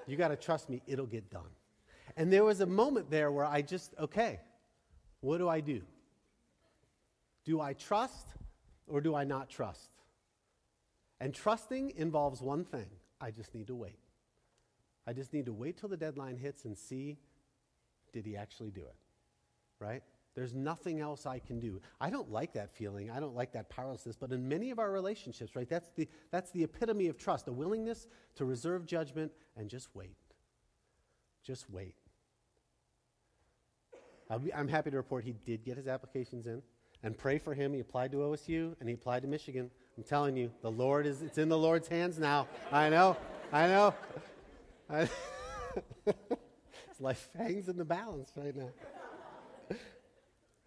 You 0.07 0.17
got 0.17 0.29
to 0.29 0.37
trust 0.37 0.71
me, 0.71 0.81
it'll 0.87 1.05
get 1.05 1.31
done. 1.31 1.53
And 2.17 2.33
there 2.33 2.45
was 2.45 2.63
a 2.63 2.67
moment 2.67 3.11
there 3.11 3.31
where 3.31 3.45
I 3.45 3.61
just, 3.61 3.95
okay, 3.99 4.41
what 5.21 5.37
do 5.37 5.51
I 5.51 5.61
do? 5.61 5.83
Do 7.45 7.61
I 7.61 7.75
trust 7.75 8.29
or 8.87 9.03
do 9.03 9.15
I 9.15 9.25
not 9.25 9.51
trust? 9.51 9.91
And 11.21 11.35
trusting 11.35 11.93
involves 11.97 12.41
one 12.41 12.65
thing 12.65 12.87
I 13.21 13.33
just 13.33 13.55
need 13.55 13.67
to 13.67 13.75
wait. 13.75 13.99
I 15.07 15.13
just 15.13 15.33
need 15.33 15.47
to 15.47 15.53
wait 15.53 15.77
till 15.77 15.89
the 15.89 15.97
deadline 15.97 16.37
hits 16.37 16.65
and 16.65 16.77
see 16.77 17.19
did 18.13 18.25
he 18.25 18.37
actually 18.37 18.71
do 18.71 18.83
it? 18.83 18.97
Right? 19.81 20.03
There's 20.35 20.55
nothing 20.55 21.01
else 21.01 21.27
I 21.27 21.39
can 21.39 21.61
do. 21.61 21.81
I 22.01 22.11
don't 22.11 22.31
like 22.31 22.55
that 22.55 22.71
feeling. 22.75 23.11
I 23.11 23.21
don't 23.21 23.35
like 23.35 23.53
that 23.53 23.69
powerlessness. 23.69 24.17
But 24.17 24.33
in 24.33 24.49
many 24.49 24.71
of 24.71 24.79
our 24.79 24.91
relationships, 24.91 25.55
right, 25.55 25.69
that's 25.69 25.91
the, 25.95 26.09
that's 26.31 26.51
the 26.51 26.65
epitome 26.65 27.09
of 27.09 27.17
trust 27.17 27.47
a 27.47 27.53
willingness 27.53 28.09
to 28.37 28.45
reserve 28.45 28.87
judgment 28.87 29.33
and 29.57 29.69
just 29.69 29.89
wait. 29.95 30.17
Just 31.45 31.71
wait. 31.71 31.95
Be, 34.43 34.53
I'm 34.53 34.69
happy 34.69 34.91
to 34.91 34.97
report 34.97 35.25
he 35.25 35.35
did 35.45 35.65
get 35.65 35.77
his 35.77 35.87
applications 35.87 36.47
in 36.47 36.63
and 37.05 37.17
pray 37.17 37.39
for 37.39 37.55
him. 37.55 37.73
He 37.73 37.81
applied 37.81 38.11
to 38.13 38.19
OSU 38.19 38.75
and 38.81 38.89
he 38.89 38.95
applied 38.95 39.23
to 39.23 39.29
Michigan. 39.29 39.71
I'm 39.97 40.03
telling 40.03 40.37
you, 40.37 40.51
the 40.63 40.71
Lord 40.71 41.07
is, 41.07 41.23
it's 41.23 41.39
in 41.39 41.49
the 41.49 41.59
Lord's 41.59 41.87
hands 41.87 42.19
now. 42.19 42.49
I 42.73 42.89
know. 42.89 43.17
I 43.53 43.69
know. 43.69 43.95
His 46.05 47.01
life 47.01 47.29
hangs 47.37 47.69
in 47.69 47.77
the 47.77 47.85
balance 47.85 48.31
right 48.37 48.55
now. 48.55 48.71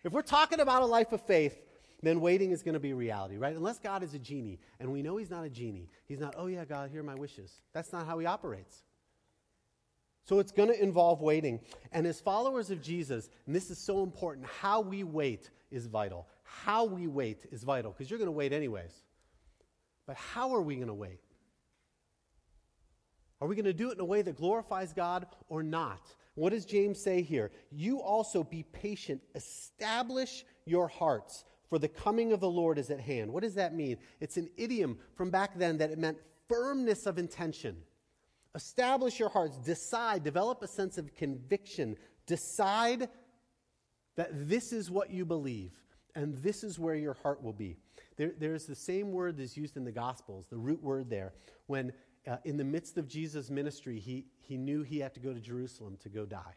if 0.04 0.12
we're 0.12 0.22
talking 0.22 0.60
about 0.60 0.82
a 0.82 0.86
life 0.86 1.12
of 1.14 1.22
faith, 1.22 1.58
then 2.04 2.22
waiting 2.22 2.52
is 2.52 2.62
going 2.62 2.74
to 2.74 2.80
be 2.80 2.94
reality, 2.94 3.38
right? 3.38 3.56
Unless 3.56 3.80
God 3.80 4.04
is 4.04 4.14
a 4.14 4.20
genie, 4.20 4.60
and 4.80 4.92
we 4.92 5.02
know 5.02 5.18
He's 5.18 5.32
not 5.32 5.46
a 5.46 5.50
genie. 5.50 5.90
He's 6.06 6.20
not, 6.20 6.36
oh 6.38 6.48
yeah, 6.48 6.66
God, 6.66 6.92
here 6.92 7.02
are 7.02 7.04
my 7.04 7.16
wishes. 7.16 7.62
That's 7.74 7.92
not 7.92 8.06
how 8.06 8.20
He 8.20 8.26
operates. 8.26 8.84
So 10.26 10.40
it's 10.40 10.52
going 10.52 10.70
to 10.70 10.84
involve 10.84 11.22
waiting. 11.22 11.62
And 11.94 12.06
as 12.06 12.20
followers 12.20 12.70
of 12.70 12.82
Jesus, 12.82 13.30
and 13.46 13.56
this 13.56 13.72
is 13.72 13.78
so 13.78 14.04
important, 14.04 14.46
how 14.46 14.82
we 14.82 15.04
wait 15.04 15.50
is 15.72 15.88
vital. 15.88 16.28
How 16.44 16.84
we 16.84 17.08
wait 17.08 17.46
is 17.52 17.64
vital, 17.64 17.92
because 17.92 18.10
you're 18.10 18.20
going 18.20 18.28
to 18.28 18.34
wait 18.34 18.52
anyways. 18.52 18.92
But 20.06 20.18
how 20.18 20.54
are 20.54 20.62
we 20.62 20.76
going 20.76 20.88
to 20.88 20.94
wait? 20.94 21.20
Are 23.40 23.48
we 23.48 23.56
going 23.56 23.66
to 23.66 23.74
do 23.74 23.90
it 23.90 23.96
in 23.96 24.00
a 24.00 24.06
way 24.06 24.22
that 24.22 24.36
glorifies 24.36 24.94
God 24.94 25.28
or 25.50 25.62
not? 25.64 26.14
What 26.36 26.52
does 26.52 26.66
James 26.66 27.02
say 27.02 27.22
here? 27.22 27.52
You 27.72 28.02
also 28.02 28.44
be 28.44 28.64
patient, 28.64 29.22
establish 29.36 30.46
your 30.66 30.88
hearts, 30.88 31.46
for 31.70 31.80
the 31.80 31.88
coming 31.88 32.32
of 32.32 32.40
the 32.40 32.50
Lord 32.50 32.78
is 32.78 32.90
at 32.90 33.00
hand. 33.00 33.32
What 33.32 33.44
does 33.44 33.56
that 33.56 33.74
mean? 33.74 33.98
It's 34.20 34.38
an 34.38 34.50
idiom 34.56 34.98
from 35.16 35.30
back 35.30 35.58
then 35.58 35.78
that 35.80 35.92
it 35.92 35.98
meant 35.98 36.18
firmness 36.48 37.06
of 37.06 37.18
intention. 37.18 37.78
Establish 38.56 39.20
your 39.20 39.30
hearts, 39.30 39.58
decide, 39.58 40.24
develop 40.24 40.64
a 40.64 40.68
sense 40.68 40.98
of 40.98 41.14
conviction, 41.16 41.98
decide 42.26 43.10
that 44.16 44.30
this 44.50 44.74
is 44.74 44.90
what 44.90 45.12
you 45.12 45.26
believe, 45.26 45.74
and 46.16 46.36
this 46.38 46.64
is 46.64 46.80
where 46.80 46.96
your 46.96 47.14
heart 47.14 47.44
will 47.44 47.54
be. 47.54 47.78
There, 48.16 48.34
there's 48.40 48.66
the 48.66 48.76
same 48.76 49.12
word 49.12 49.38
that's 49.38 49.58
used 49.58 49.78
in 49.78 49.84
the 49.84 49.92
Gospels, 49.92 50.48
the 50.48 50.58
root 50.58 50.82
word 50.82 51.10
there, 51.10 51.34
when 51.68 51.94
uh, 52.28 52.38
in 52.44 52.58
the 52.58 52.64
midst 52.64 52.98
of 52.98 53.08
Jesus' 53.08 53.50
ministry, 53.50 54.00
he, 54.00 54.26
he 54.42 54.58
knew 54.58 54.84
he 54.84 55.00
had 55.00 55.14
to 55.14 55.20
go 55.20 55.34
to 55.34 55.40
Jerusalem 55.40 55.98
to 56.02 56.10
go 56.10 56.26
die. 56.26 56.56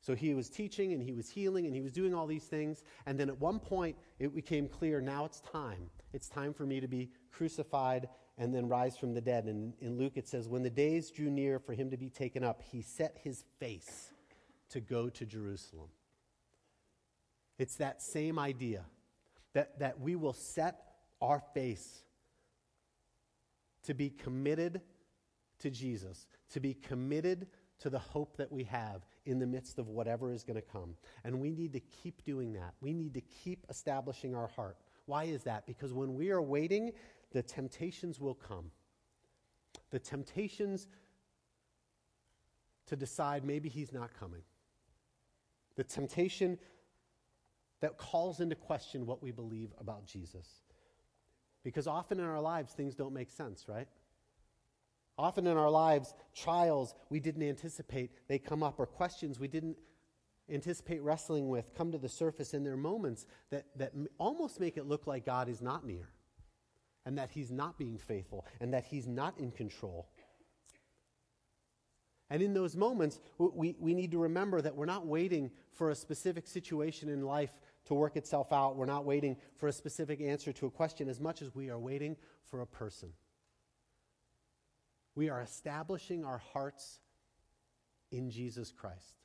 So 0.00 0.14
he 0.14 0.34
was 0.34 0.50
teaching 0.50 0.92
and 0.92 1.02
he 1.02 1.12
was 1.12 1.30
healing 1.30 1.66
and 1.66 1.74
he 1.74 1.80
was 1.80 1.92
doing 1.92 2.14
all 2.14 2.26
these 2.26 2.44
things. 2.44 2.82
And 3.06 3.18
then 3.18 3.28
at 3.28 3.40
one 3.40 3.58
point, 3.58 3.96
it 4.18 4.34
became 4.34 4.68
clear 4.68 5.00
now 5.00 5.24
it's 5.24 5.40
time. 5.40 5.88
It's 6.12 6.28
time 6.28 6.52
for 6.52 6.66
me 6.66 6.80
to 6.80 6.88
be 6.88 7.10
crucified 7.32 8.08
and 8.36 8.54
then 8.54 8.68
rise 8.68 8.98
from 8.98 9.14
the 9.14 9.20
dead. 9.20 9.46
And 9.46 9.72
in 9.80 9.96
Luke, 9.96 10.12
it 10.16 10.28
says, 10.28 10.46
When 10.46 10.62
the 10.62 10.70
days 10.70 11.10
drew 11.10 11.30
near 11.30 11.58
for 11.58 11.72
him 11.72 11.90
to 11.90 11.96
be 11.96 12.10
taken 12.10 12.44
up, 12.44 12.62
he 12.62 12.82
set 12.82 13.16
his 13.22 13.44
face 13.58 14.10
to 14.70 14.80
go 14.80 15.08
to 15.08 15.24
Jerusalem. 15.24 15.88
It's 17.58 17.76
that 17.76 18.02
same 18.02 18.38
idea 18.38 18.84
that, 19.54 19.78
that 19.78 20.00
we 20.00 20.16
will 20.16 20.32
set 20.32 20.82
our 21.22 21.42
face 21.54 22.03
to 23.84 23.94
be 23.94 24.10
committed 24.10 24.80
to 25.60 25.70
Jesus, 25.70 26.26
to 26.50 26.60
be 26.60 26.74
committed 26.74 27.46
to 27.80 27.90
the 27.90 27.98
hope 27.98 28.36
that 28.36 28.50
we 28.50 28.64
have 28.64 29.06
in 29.26 29.38
the 29.38 29.46
midst 29.46 29.78
of 29.78 29.88
whatever 29.88 30.32
is 30.32 30.42
going 30.42 30.56
to 30.56 30.62
come. 30.62 30.94
And 31.24 31.40
we 31.40 31.50
need 31.50 31.72
to 31.72 31.80
keep 31.80 32.24
doing 32.24 32.52
that. 32.54 32.74
We 32.80 32.92
need 32.92 33.14
to 33.14 33.20
keep 33.20 33.66
establishing 33.68 34.34
our 34.34 34.48
heart. 34.48 34.76
Why 35.06 35.24
is 35.24 35.42
that? 35.44 35.66
Because 35.66 35.92
when 35.92 36.14
we 36.14 36.30
are 36.30 36.42
waiting, 36.42 36.92
the 37.32 37.42
temptations 37.42 38.20
will 38.20 38.34
come. 38.34 38.70
The 39.90 39.98
temptations 39.98 40.86
to 42.86 42.96
decide 42.96 43.44
maybe 43.44 43.68
he's 43.68 43.92
not 43.92 44.10
coming. 44.18 44.42
The 45.76 45.84
temptation 45.84 46.58
that 47.80 47.98
calls 47.98 48.40
into 48.40 48.54
question 48.54 49.04
what 49.04 49.22
we 49.22 49.30
believe 49.30 49.72
about 49.78 50.06
Jesus. 50.06 50.62
Because 51.64 51.86
often 51.86 52.20
in 52.20 52.26
our 52.26 52.40
lives, 52.40 52.72
things 52.72 52.94
don't 52.94 53.14
make 53.14 53.30
sense, 53.30 53.64
right? 53.66 53.88
Often 55.16 55.46
in 55.46 55.56
our 55.56 55.70
lives, 55.70 56.14
trials 56.34 56.94
we 57.08 57.18
didn't 57.18 57.42
anticipate, 57.42 58.10
they 58.28 58.38
come 58.38 58.62
up, 58.62 58.78
or 58.78 58.86
questions 58.86 59.40
we 59.40 59.48
didn't 59.48 59.76
anticipate 60.50 61.02
wrestling 61.02 61.48
with 61.48 61.74
come 61.74 61.90
to 61.90 61.98
the 61.98 62.08
surface 62.08 62.52
in 62.52 62.64
their 62.64 62.76
moments 62.76 63.26
that, 63.50 63.64
that 63.76 63.92
almost 64.18 64.60
make 64.60 64.76
it 64.76 64.86
look 64.86 65.06
like 65.06 65.24
God 65.24 65.48
is 65.48 65.62
not 65.62 65.86
near, 65.86 66.10
and 67.06 67.16
that 67.16 67.30
He's 67.30 67.50
not 67.50 67.78
being 67.78 67.96
faithful, 67.96 68.44
and 68.60 68.74
that 68.74 68.84
He's 68.84 69.06
not 69.06 69.38
in 69.38 69.50
control. 69.50 70.08
And 72.30 72.42
in 72.42 72.52
those 72.52 72.74
moments, 72.74 73.20
we, 73.38 73.76
we 73.78 73.94
need 73.94 74.10
to 74.10 74.18
remember 74.18 74.60
that 74.60 74.74
we're 74.74 74.86
not 74.86 75.06
waiting 75.06 75.50
for 75.72 75.90
a 75.90 75.94
specific 75.94 76.46
situation 76.46 77.08
in 77.08 77.22
life 77.22 77.52
to 77.86 77.94
work 77.94 78.16
itself 78.16 78.52
out. 78.52 78.76
We're 78.76 78.86
not 78.86 79.04
waiting 79.04 79.36
for 79.56 79.68
a 79.68 79.72
specific 79.72 80.20
answer 80.20 80.52
to 80.54 80.66
a 80.66 80.70
question 80.70 81.08
as 81.08 81.20
much 81.20 81.42
as 81.42 81.54
we 81.54 81.70
are 81.70 81.78
waiting 81.78 82.16
for 82.44 82.60
a 82.60 82.66
person. 82.66 83.10
We 85.14 85.28
are 85.28 85.40
establishing 85.40 86.24
our 86.24 86.38
hearts 86.52 86.98
in 88.10 88.30
Jesus 88.30 88.72
Christ. 88.72 89.20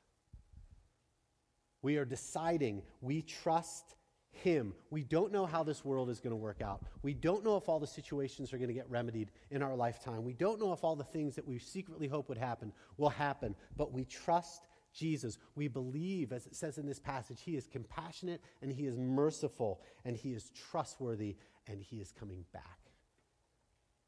We 1.82 1.96
are 1.96 2.04
deciding 2.04 2.82
we 3.00 3.22
trust 3.22 3.96
Him. 4.30 4.74
We 4.90 5.02
don't 5.02 5.32
know 5.32 5.46
how 5.46 5.62
this 5.62 5.84
world 5.84 6.10
is 6.10 6.20
going 6.20 6.32
to 6.32 6.36
work 6.36 6.60
out. 6.60 6.84
We 7.02 7.14
don't 7.14 7.44
know 7.44 7.56
if 7.56 7.68
all 7.68 7.80
the 7.80 7.86
situations 7.86 8.52
are 8.52 8.58
going 8.58 8.68
to 8.68 8.74
get 8.74 8.88
remedied 8.90 9.30
in 9.50 9.62
our 9.62 9.74
lifetime. 9.74 10.24
We 10.24 10.34
don't 10.34 10.60
know 10.60 10.72
if 10.72 10.84
all 10.84 10.94
the 10.94 11.04
things 11.04 11.34
that 11.36 11.46
we 11.46 11.58
secretly 11.58 12.06
hope 12.06 12.28
would 12.28 12.38
happen 12.38 12.72
will 12.98 13.08
happen, 13.08 13.54
but 13.76 13.92
we 13.92 14.04
trust 14.04 14.66
Jesus. 14.92 15.38
We 15.54 15.68
believe, 15.68 16.32
as 16.32 16.46
it 16.46 16.56
says 16.56 16.78
in 16.78 16.86
this 16.86 16.98
passage, 16.98 17.40
he 17.42 17.56
is 17.56 17.66
compassionate 17.66 18.40
and 18.62 18.72
he 18.72 18.86
is 18.86 18.96
merciful 18.96 19.80
and 20.04 20.16
he 20.16 20.32
is 20.32 20.50
trustworthy 20.70 21.36
and 21.66 21.80
he 21.80 21.96
is 21.96 22.12
coming 22.12 22.44
back. 22.52 22.78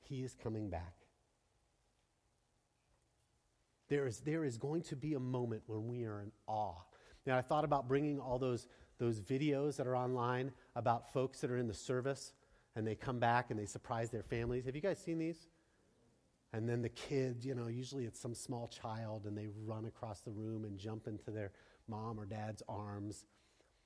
He 0.00 0.22
is 0.24 0.34
coming 0.34 0.68
back. 0.68 0.94
There 3.88 4.07
is, 4.07 4.20
there 4.20 4.44
is 4.44 4.57
going 4.57 4.83
to 4.85 4.96
be 4.96 5.14
a 5.14 5.20
moment 5.20 5.62
when 5.66 5.87
we 5.87 6.04
are 6.04 6.20
in 6.22 6.33
awe. 6.46 6.76
Now, 7.26 7.37
I 7.37 7.42
thought 7.42 7.64
about 7.64 7.88
bringing 7.88 8.18
all 8.18 8.38
those, 8.38 8.66
those 8.98 9.20
videos 9.20 9.76
that 9.76 9.87
are 9.87 9.96
online 9.96 10.52
about 10.74 11.12
folks 11.12 11.40
that 11.40 11.50
are 11.50 11.59
in 11.59 11.68
the 11.68 11.74
service 11.74 12.33
and 12.74 12.87
they 12.87 12.94
come 12.94 13.18
back 13.18 13.50
and 13.50 13.59
they 13.59 13.66
surprise 13.66 14.11
their 14.11 14.22
families. 14.22 14.64
Have 14.64 14.74
you 14.74 14.80
guys 14.80 14.98
seen 14.98 15.18
these? 15.18 15.46
And 16.52 16.68
then 16.68 16.82
the 16.82 16.90
kid, 16.90 17.44
you 17.44 17.54
know, 17.54 17.68
usually 17.68 18.04
it's 18.04 18.20
some 18.20 18.34
small 18.34 18.68
child, 18.68 19.24
and 19.24 19.36
they 19.36 19.48
run 19.64 19.86
across 19.86 20.20
the 20.20 20.30
room 20.30 20.64
and 20.64 20.78
jump 20.78 21.06
into 21.06 21.30
their 21.30 21.50
mom 21.88 22.20
or 22.20 22.26
dad's 22.26 22.62
arms. 22.68 23.24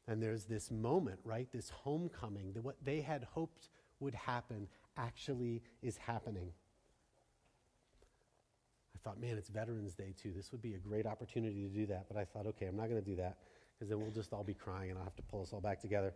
And 0.09 0.23
there's 0.23 0.45
this 0.45 0.71
moment, 0.71 1.21
right? 1.25 1.49
This 1.53 1.71
homecoming, 1.71 2.53
that 2.55 2.63
what 2.63 2.77
they 2.85 3.01
had 3.01 3.25
hoped 3.25 3.69
would 4.01 4.15
happen 4.15 4.67
actually 4.97 5.63
is 5.83 5.97
happening. 5.97 6.53
I 8.95 8.99
thought, 9.05 9.21
man, 9.21 9.39
it's 9.39 9.49
Veterans 9.49 9.95
Day 9.95 10.15
too. 10.21 10.33
This 10.35 10.51
would 10.51 10.63
be 10.63 10.75
a 10.75 10.79
great 10.79 11.07
opportunity 11.07 11.63
to 11.63 11.69
do 11.69 11.87
that. 11.87 12.07
But 12.09 12.17
I 12.17 12.25
thought, 12.25 12.47
okay, 12.47 12.67
I'm 12.67 12.77
not 12.77 12.89
going 12.89 13.03
to 13.03 13.09
do 13.09 13.17
that 13.17 13.37
because 13.75 13.89
then 13.89 14.01
we'll 14.01 14.11
just 14.11 14.33
all 14.33 14.43
be 14.43 14.55
crying 14.55 14.91
and 14.91 14.99
I'll 14.99 15.05
have 15.05 15.17
to 15.17 15.23
pull 15.23 15.43
us 15.43 15.53
all 15.53 15.61
back 15.61 15.81
together. 15.81 16.13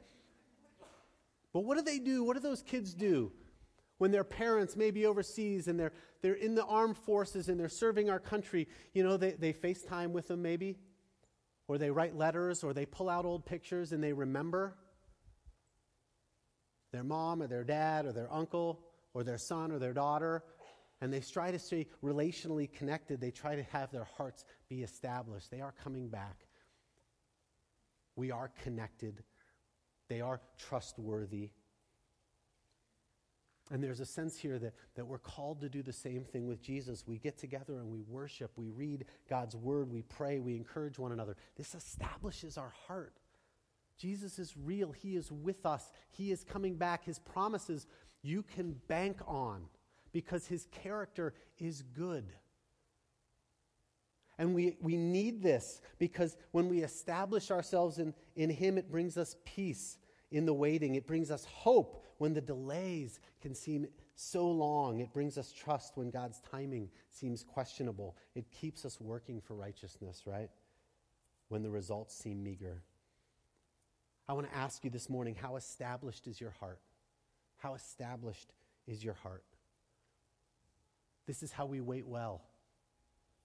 But 1.52 1.60
what 1.60 1.76
do 1.76 1.82
they 1.82 1.98
do? 1.98 2.24
What 2.24 2.34
do 2.34 2.40
those 2.40 2.62
kids 2.62 2.94
do? 2.94 3.30
When 4.00 4.10
their 4.10 4.24
parents 4.24 4.76
may 4.76 4.90
be 4.90 5.04
overseas 5.04 5.68
and 5.68 5.78
they're, 5.78 5.92
they're 6.22 6.32
in 6.32 6.54
the 6.54 6.64
armed 6.64 6.96
forces 6.96 7.50
and 7.50 7.60
they're 7.60 7.68
serving 7.68 8.08
our 8.08 8.18
country, 8.18 8.66
you 8.94 9.02
know, 9.04 9.18
they, 9.18 9.32
they 9.32 9.52
FaceTime 9.52 10.12
with 10.12 10.28
them 10.28 10.40
maybe, 10.40 10.78
or 11.68 11.76
they 11.76 11.90
write 11.90 12.16
letters, 12.16 12.64
or 12.64 12.72
they 12.72 12.86
pull 12.86 13.10
out 13.10 13.26
old 13.26 13.44
pictures 13.44 13.92
and 13.92 14.02
they 14.02 14.14
remember 14.14 14.74
their 16.94 17.04
mom 17.04 17.42
or 17.42 17.46
their 17.46 17.62
dad 17.62 18.06
or 18.06 18.12
their 18.12 18.32
uncle 18.32 18.80
or 19.12 19.22
their 19.22 19.36
son 19.36 19.70
or 19.70 19.78
their 19.78 19.92
daughter, 19.92 20.44
and 21.02 21.12
they 21.12 21.20
try 21.20 21.50
to 21.50 21.58
stay 21.58 21.86
relationally 22.02 22.72
connected. 22.72 23.20
They 23.20 23.30
try 23.30 23.54
to 23.54 23.62
have 23.64 23.92
their 23.92 24.08
hearts 24.16 24.46
be 24.70 24.82
established. 24.82 25.50
They 25.50 25.60
are 25.60 25.74
coming 25.84 26.08
back. 26.08 26.46
We 28.16 28.30
are 28.30 28.50
connected. 28.62 29.22
They 30.08 30.22
are 30.22 30.40
trustworthy. 30.56 31.50
And 33.70 33.82
there's 33.82 34.00
a 34.00 34.06
sense 34.06 34.36
here 34.36 34.58
that, 34.58 34.74
that 34.96 35.06
we're 35.06 35.18
called 35.18 35.60
to 35.60 35.68
do 35.68 35.82
the 35.82 35.92
same 35.92 36.24
thing 36.24 36.48
with 36.48 36.60
Jesus. 36.60 37.04
We 37.06 37.18
get 37.18 37.38
together 37.38 37.78
and 37.78 37.88
we 37.90 38.00
worship, 38.02 38.50
we 38.56 38.68
read 38.68 39.04
God's 39.28 39.54
word, 39.54 39.92
we 39.92 40.02
pray, 40.02 40.40
we 40.40 40.56
encourage 40.56 40.98
one 40.98 41.12
another. 41.12 41.36
This 41.56 41.74
establishes 41.74 42.58
our 42.58 42.72
heart. 42.88 43.14
Jesus 43.96 44.38
is 44.38 44.56
real, 44.56 44.90
He 44.90 45.14
is 45.14 45.30
with 45.30 45.64
us, 45.64 45.92
He 46.10 46.32
is 46.32 46.42
coming 46.42 46.74
back. 46.74 47.04
His 47.04 47.20
promises 47.20 47.86
you 48.22 48.42
can 48.42 48.72
bank 48.88 49.18
on 49.26 49.62
because 50.10 50.46
His 50.46 50.66
character 50.72 51.32
is 51.58 51.82
good. 51.82 52.24
And 54.36 54.54
we, 54.54 54.78
we 54.80 54.96
need 54.96 55.42
this 55.42 55.80
because 55.98 56.36
when 56.50 56.68
we 56.68 56.82
establish 56.82 57.50
ourselves 57.50 57.98
in, 57.98 58.14
in 58.34 58.50
Him, 58.50 58.78
it 58.78 58.90
brings 58.90 59.16
us 59.16 59.36
peace 59.44 59.98
in 60.30 60.46
the 60.46 60.54
waiting. 60.54 60.94
It 60.94 61.06
brings 61.06 61.30
us 61.30 61.44
hope 61.44 62.04
when 62.18 62.34
the 62.34 62.40
delays 62.40 63.20
can 63.40 63.54
seem 63.54 63.86
so 64.14 64.50
long. 64.50 65.00
It 65.00 65.12
brings 65.12 65.38
us 65.38 65.52
trust 65.52 65.96
when 65.96 66.10
God's 66.10 66.40
timing 66.50 66.90
seems 67.08 67.42
questionable. 67.42 68.16
It 68.34 68.50
keeps 68.50 68.84
us 68.84 69.00
working 69.00 69.40
for 69.40 69.54
righteousness, 69.54 70.22
right? 70.26 70.50
When 71.48 71.62
the 71.62 71.70
results 71.70 72.14
seem 72.14 72.42
meager. 72.42 72.82
I 74.28 74.32
want 74.34 74.48
to 74.48 74.56
ask 74.56 74.84
you 74.84 74.90
this 74.90 75.08
morning 75.08 75.34
how 75.34 75.56
established 75.56 76.26
is 76.26 76.40
your 76.40 76.54
heart? 76.60 76.80
How 77.56 77.74
established 77.74 78.52
is 78.86 79.02
your 79.02 79.14
heart? 79.14 79.44
This 81.26 81.42
is 81.42 81.50
how 81.50 81.66
we 81.66 81.80
wait 81.80 82.06
well. 82.06 82.42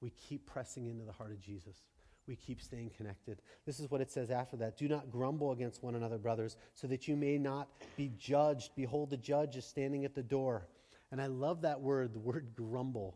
We 0.01 0.11
keep 0.11 0.45
pressing 0.45 0.85
into 0.85 1.03
the 1.05 1.11
heart 1.11 1.31
of 1.31 1.41
Jesus 1.41 1.77
we 2.27 2.35
keep 2.35 2.61
staying 2.61 2.91
connected. 2.97 3.41
This 3.65 3.79
is 3.79 3.89
what 3.89 4.01
it 4.01 4.11
says 4.11 4.31
after 4.31 4.57
that. 4.57 4.77
Do 4.77 4.87
not 4.87 5.11
grumble 5.11 5.51
against 5.51 5.83
one 5.83 5.95
another, 5.95 6.17
brothers, 6.17 6.57
so 6.73 6.87
that 6.87 7.07
you 7.07 7.15
may 7.15 7.37
not 7.37 7.69
be 7.97 8.11
judged. 8.17 8.71
Behold, 8.75 9.09
the 9.09 9.17
judge 9.17 9.55
is 9.55 9.65
standing 9.65 10.05
at 10.05 10.15
the 10.15 10.23
door. 10.23 10.67
And 11.11 11.21
I 11.21 11.27
love 11.27 11.61
that 11.61 11.79
word, 11.81 12.13
the 12.13 12.19
word 12.19 12.49
grumble. 12.55 13.15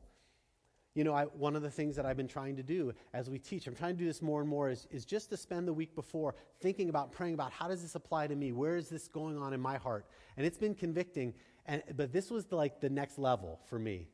You 0.96 1.04
know, 1.04 1.14
I, 1.14 1.26
one 1.26 1.56
of 1.56 1.62
the 1.62 1.70
things 1.70 1.96
that 1.96 2.06
I've 2.06 2.18
been 2.18 2.28
trying 2.28 2.56
to 2.58 2.64
do 2.64 2.94
as 3.14 3.30
we 3.30 3.40
teach, 3.40 3.68
I'm 3.68 3.76
trying 3.76 3.96
to 3.96 4.00
do 4.00 4.06
this 4.06 4.22
more 4.22 4.42
and 4.42 4.50
more, 4.50 4.70
is, 4.70 4.88
is 4.92 5.06
just 5.06 5.30
to 5.30 5.38
spend 5.38 5.68
the 5.68 5.74
week 5.74 5.96
before 5.96 6.36
thinking 6.60 6.90
about, 6.90 7.12
praying 7.12 7.36
about 7.36 7.52
how 7.52 7.68
does 7.68 7.82
this 7.82 7.96
apply 7.96 8.28
to 8.28 8.36
me? 8.36 8.52
Where 8.52 8.76
is 8.76 8.90
this 8.90 9.08
going 9.08 9.38
on 9.38 9.54
in 9.54 9.62
my 9.62 9.78
heart? 9.78 10.06
And 10.36 10.46
it's 10.46 10.58
been 10.58 10.76
convicting. 10.76 11.34
And, 11.66 11.84
but 11.96 12.12
this 12.12 12.32
was 12.32 12.52
like 12.52 12.82
the 12.82 12.90
next 12.90 13.20
level 13.20 13.60
for 13.70 13.80
me 13.80 14.08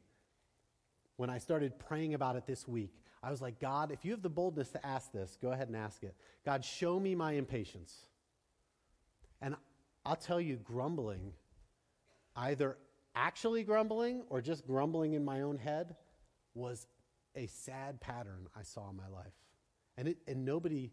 when 1.18 1.30
I 1.30 1.38
started 1.38 1.80
praying 1.80 2.14
about 2.14 2.36
it 2.36 2.46
this 2.46 2.68
week. 2.68 2.94
I 3.26 3.32
was 3.32 3.42
like, 3.42 3.60
God, 3.60 3.92
if 3.92 4.06
you 4.06 4.12
have 4.12 4.22
the 4.22 4.30
boldness 4.30 4.70
to 4.70 4.86
ask 4.86 5.12
this, 5.12 5.36
go 5.42 5.52
ahead 5.52 5.68
and 5.68 5.76
ask 5.76 6.04
it. 6.04 6.16
God, 6.46 6.64
show 6.64 7.00
me 7.00 7.16
my 7.16 7.32
impatience. 7.32 7.92
And 9.42 9.56
I'll 10.06 10.16
tell 10.16 10.40
you, 10.40 10.58
grumbling, 10.58 11.34
either 12.36 12.78
actually 13.16 13.64
grumbling 13.64 14.22
or 14.30 14.42
just 14.42 14.68
grumbling 14.68 15.14
in 15.14 15.26
my 15.26 15.42
own 15.42 15.58
head, 15.58 15.96
was 16.54 16.86
a 17.36 17.48
sad 17.48 18.00
pattern 18.00 18.48
I 18.56 18.62
saw 18.62 18.92
in 18.92 18.96
my 18.96 19.08
life. 19.08 19.34
And, 19.98 20.10
it, 20.10 20.18
and 20.28 20.46
nobody, 20.46 20.92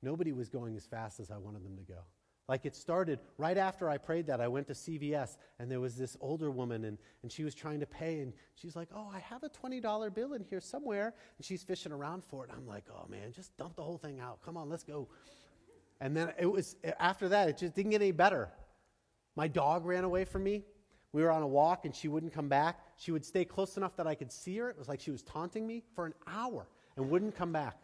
nobody 0.00 0.32
was 0.32 0.48
going 0.48 0.76
as 0.76 0.86
fast 0.86 1.20
as 1.20 1.30
I 1.30 1.36
wanted 1.36 1.62
them 1.62 1.76
to 1.76 1.82
go. 1.82 2.00
Like 2.48 2.64
it 2.64 2.74
started 2.74 3.18
right 3.36 3.58
after 3.58 3.90
I 3.90 3.98
prayed 3.98 4.26
that. 4.28 4.40
I 4.40 4.48
went 4.48 4.66
to 4.68 4.72
CVS 4.72 5.36
and 5.58 5.70
there 5.70 5.80
was 5.80 5.96
this 5.96 6.16
older 6.20 6.50
woman 6.50 6.86
and, 6.86 6.96
and 7.22 7.30
she 7.30 7.44
was 7.44 7.54
trying 7.54 7.80
to 7.80 7.86
pay 7.86 8.20
and 8.20 8.32
she's 8.54 8.74
like, 8.74 8.88
Oh, 8.94 9.10
I 9.14 9.18
have 9.18 9.42
a 9.42 9.50
$20 9.50 10.14
bill 10.14 10.32
in 10.32 10.42
here 10.48 10.60
somewhere. 10.60 11.14
And 11.36 11.44
she's 11.44 11.62
fishing 11.62 11.92
around 11.92 12.24
for 12.24 12.44
it. 12.44 12.50
I'm 12.56 12.66
like, 12.66 12.84
Oh 12.90 13.06
man, 13.08 13.32
just 13.32 13.54
dump 13.58 13.76
the 13.76 13.82
whole 13.82 13.98
thing 13.98 14.18
out. 14.18 14.40
Come 14.42 14.56
on, 14.56 14.70
let's 14.70 14.82
go. 14.82 15.08
And 16.00 16.16
then 16.16 16.32
it 16.38 16.46
was, 16.46 16.76
after 16.98 17.28
that, 17.28 17.50
it 17.50 17.58
just 17.58 17.74
didn't 17.74 17.90
get 17.90 18.00
any 18.00 18.12
better. 18.12 18.48
My 19.36 19.46
dog 19.46 19.84
ran 19.84 20.04
away 20.04 20.24
from 20.24 20.42
me. 20.42 20.64
We 21.12 21.22
were 21.22 21.30
on 21.30 21.42
a 21.42 21.46
walk 21.46 21.84
and 21.84 21.94
she 21.94 22.08
wouldn't 22.08 22.32
come 22.32 22.48
back. 22.48 22.80
She 22.96 23.12
would 23.12 23.24
stay 23.24 23.44
close 23.44 23.76
enough 23.76 23.96
that 23.96 24.06
I 24.06 24.14
could 24.14 24.32
see 24.32 24.56
her. 24.58 24.70
It 24.70 24.78
was 24.78 24.88
like 24.88 25.00
she 25.00 25.10
was 25.10 25.22
taunting 25.22 25.66
me 25.66 25.82
for 25.94 26.06
an 26.06 26.14
hour 26.26 26.66
and 26.96 27.10
wouldn't 27.10 27.36
come 27.36 27.52
back. 27.52 27.76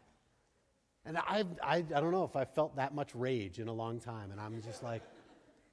And 1.06 1.18
I, 1.18 1.44
I, 1.62 1.76
I 1.76 1.82
don't 1.82 2.12
know 2.12 2.24
if 2.24 2.36
I 2.36 2.44
felt 2.44 2.76
that 2.76 2.94
much 2.94 3.14
rage 3.14 3.58
in 3.58 3.68
a 3.68 3.72
long 3.72 4.00
time. 4.00 4.30
And 4.30 4.40
I'm 4.40 4.60
just 4.62 4.82
like, 4.82 5.02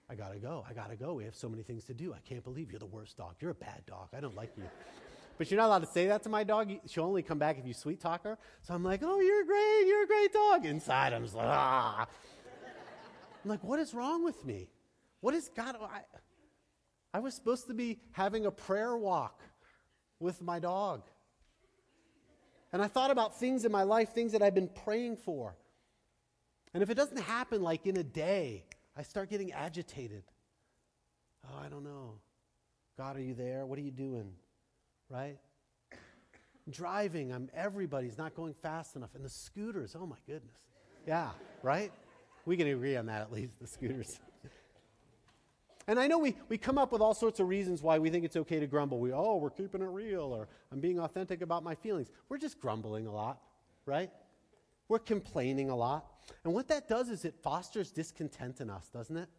I 0.10 0.16
gotta 0.16 0.40
go. 0.40 0.66
I 0.70 0.74
gotta 0.74 0.98
go. 0.98 1.14
We 1.14 1.24
have 1.24 1.36
so 1.36 1.48
many 1.48 1.64
things 1.64 1.86
to 1.86 1.94
do. 1.94 2.14
I 2.14 2.20
can't 2.28 2.44
believe 2.44 2.70
you're 2.70 2.80
the 2.80 2.86
worst 2.86 3.18
dog. 3.18 3.36
You're 3.40 3.52
a 3.52 3.56
bad 3.56 3.86
dog. 3.88 4.10
I 4.14 4.20
don't 4.20 4.36
like 4.36 4.52
you. 4.58 4.64
But 5.38 5.50
you're 5.50 5.60
not 5.60 5.68
allowed 5.68 5.80
to 5.80 5.88
say 5.88 6.08
that 6.08 6.22
to 6.24 6.30
my 6.30 6.44
dog. 6.44 6.72
She'll 6.86 7.06
only 7.06 7.24
come 7.24 7.40
back 7.40 7.58
if 7.58 7.66
you 7.66 7.74
sweet 7.74 8.02
talk 8.02 8.24
her. 8.26 8.38
So 8.62 8.74
I'm 8.74 8.84
like, 8.84 9.02
oh, 9.04 9.22
you're 9.22 9.46
great. 9.46 9.88
You're 9.88 10.04
a 10.04 10.08
great 10.08 10.34
dog. 10.34 10.66
Inside, 10.66 11.14
I'm 11.14 11.24
just 11.24 11.36
like, 11.36 11.48
ah. 11.48 12.08
I'm 13.44 13.50
like, 13.50 13.64
what 13.64 13.80
is 13.80 13.94
wrong 13.94 14.24
with 14.24 14.46
me? 14.46 14.70
What 15.22 15.34
is 15.34 15.50
God? 15.56 15.78
I, 15.82 16.02
I 17.14 17.20
was 17.20 17.34
supposed 17.34 17.68
to 17.68 17.74
be 17.74 18.00
having 18.12 18.46
a 18.46 18.52
prayer 18.52 18.96
walk 18.98 19.42
with 20.20 20.42
my 20.42 20.60
dog. 20.60 21.04
And 22.74 22.82
I 22.82 22.88
thought 22.88 23.12
about 23.12 23.40
things 23.40 23.66
in 23.66 23.72
my 23.72 23.84
life, 23.84 24.14
things 24.14 24.32
that 24.32 24.42
I've 24.42 24.56
been 24.56 24.70
praying 24.70 25.18
for. 25.18 25.56
And 26.74 26.82
if 26.82 26.90
it 26.90 26.96
doesn't 26.96 27.20
happen 27.20 27.62
like 27.62 27.86
in 27.86 27.98
a 27.98 28.04
day, 28.04 28.66
I 28.96 29.04
start 29.04 29.30
getting 29.30 29.52
agitated. 29.52 30.24
Oh, 31.46 31.60
I 31.64 31.68
don't 31.68 31.84
know. 31.84 32.20
God, 32.98 33.18
are 33.18 33.22
you 33.22 33.34
there? 33.34 33.66
What 33.66 33.78
are 33.78 33.82
you 33.82 33.92
doing? 33.92 34.32
Right? 35.10 35.38
Driving, 36.70 37.34
I'm 37.34 37.50
everybody's 37.54 38.18
not 38.18 38.36
going 38.36 38.54
fast 38.54 38.96
enough. 38.96 39.16
And 39.16 39.26
the 39.26 39.30
scooters, 39.30 39.96
oh 40.00 40.06
my 40.06 40.18
goodness. 40.26 40.56
Yeah, 41.08 41.32
right? 41.64 41.92
We 42.46 42.56
can 42.56 42.68
agree 42.68 42.96
on 42.96 43.08
that 43.08 43.22
at 43.22 43.32
least, 43.32 43.60
the 43.60 43.68
scooters. 43.68 44.20
And 45.88 46.00
I 46.00 46.08
know 46.08 46.20
we, 46.20 46.36
we 46.48 46.58
come 46.58 46.78
up 46.78 46.92
with 46.92 47.02
all 47.02 47.14
sorts 47.14 47.40
of 47.40 47.48
reasons 47.48 47.82
why 47.82 47.98
we 48.00 48.10
think 48.10 48.24
it's 48.24 48.36
okay 48.36 48.60
to 48.60 48.68
grumble. 48.68 49.00
We, 49.00 49.12
oh, 49.12 49.38
we're 49.38 49.50
keeping 49.50 49.82
it 49.82 49.90
real, 49.90 50.22
or 50.24 50.48
I'm 50.72 50.80
being 50.80 51.00
authentic 51.00 51.42
about 51.42 51.64
my 51.64 51.76
feelings. 51.76 52.12
We're 52.30 52.38
just 52.38 52.60
grumbling 52.60 53.08
a 53.08 53.12
lot, 53.12 53.42
right? 53.86 54.12
We're 54.88 55.00
complaining 55.00 55.70
a 55.70 55.76
lot. 55.76 56.06
And 56.44 56.54
what 56.54 56.68
that 56.68 56.88
does 56.88 57.10
is 57.10 57.26
it 57.26 57.36
fosters 57.42 57.92
discontent 57.92 58.62
in 58.62 58.70
us, 58.70 58.90
doesn't 58.90 59.18
it? 59.18 59.30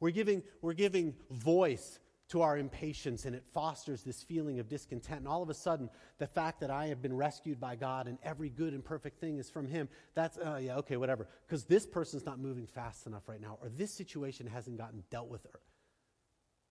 We're 0.00 0.10
giving, 0.10 0.42
we're 0.62 0.74
giving 0.74 1.14
voice 1.30 1.98
to 2.28 2.42
our 2.42 2.58
impatience 2.58 3.24
and 3.24 3.34
it 3.34 3.42
fosters 3.54 4.02
this 4.02 4.22
feeling 4.22 4.58
of 4.58 4.68
discontent. 4.68 5.20
And 5.20 5.28
all 5.28 5.42
of 5.42 5.48
a 5.48 5.54
sudden, 5.54 5.88
the 6.18 6.26
fact 6.26 6.60
that 6.60 6.70
I 6.70 6.88
have 6.88 7.00
been 7.00 7.16
rescued 7.16 7.58
by 7.58 7.76
God 7.76 8.06
and 8.06 8.18
every 8.22 8.50
good 8.50 8.74
and 8.74 8.84
perfect 8.84 9.18
thing 9.18 9.38
is 9.38 9.48
from 9.48 9.66
Him, 9.66 9.88
that's, 10.14 10.36
uh, 10.36 10.60
yeah, 10.62 10.76
okay, 10.76 10.96
whatever. 10.96 11.26
Because 11.46 11.64
this 11.64 11.86
person's 11.86 12.26
not 12.26 12.38
moving 12.38 12.66
fast 12.66 13.06
enough 13.06 13.28
right 13.28 13.40
now, 13.40 13.58
or 13.62 13.70
this 13.70 13.92
situation 13.92 14.46
hasn't 14.46 14.76
gotten 14.76 15.02
dealt 15.10 15.28
with. 15.28 15.46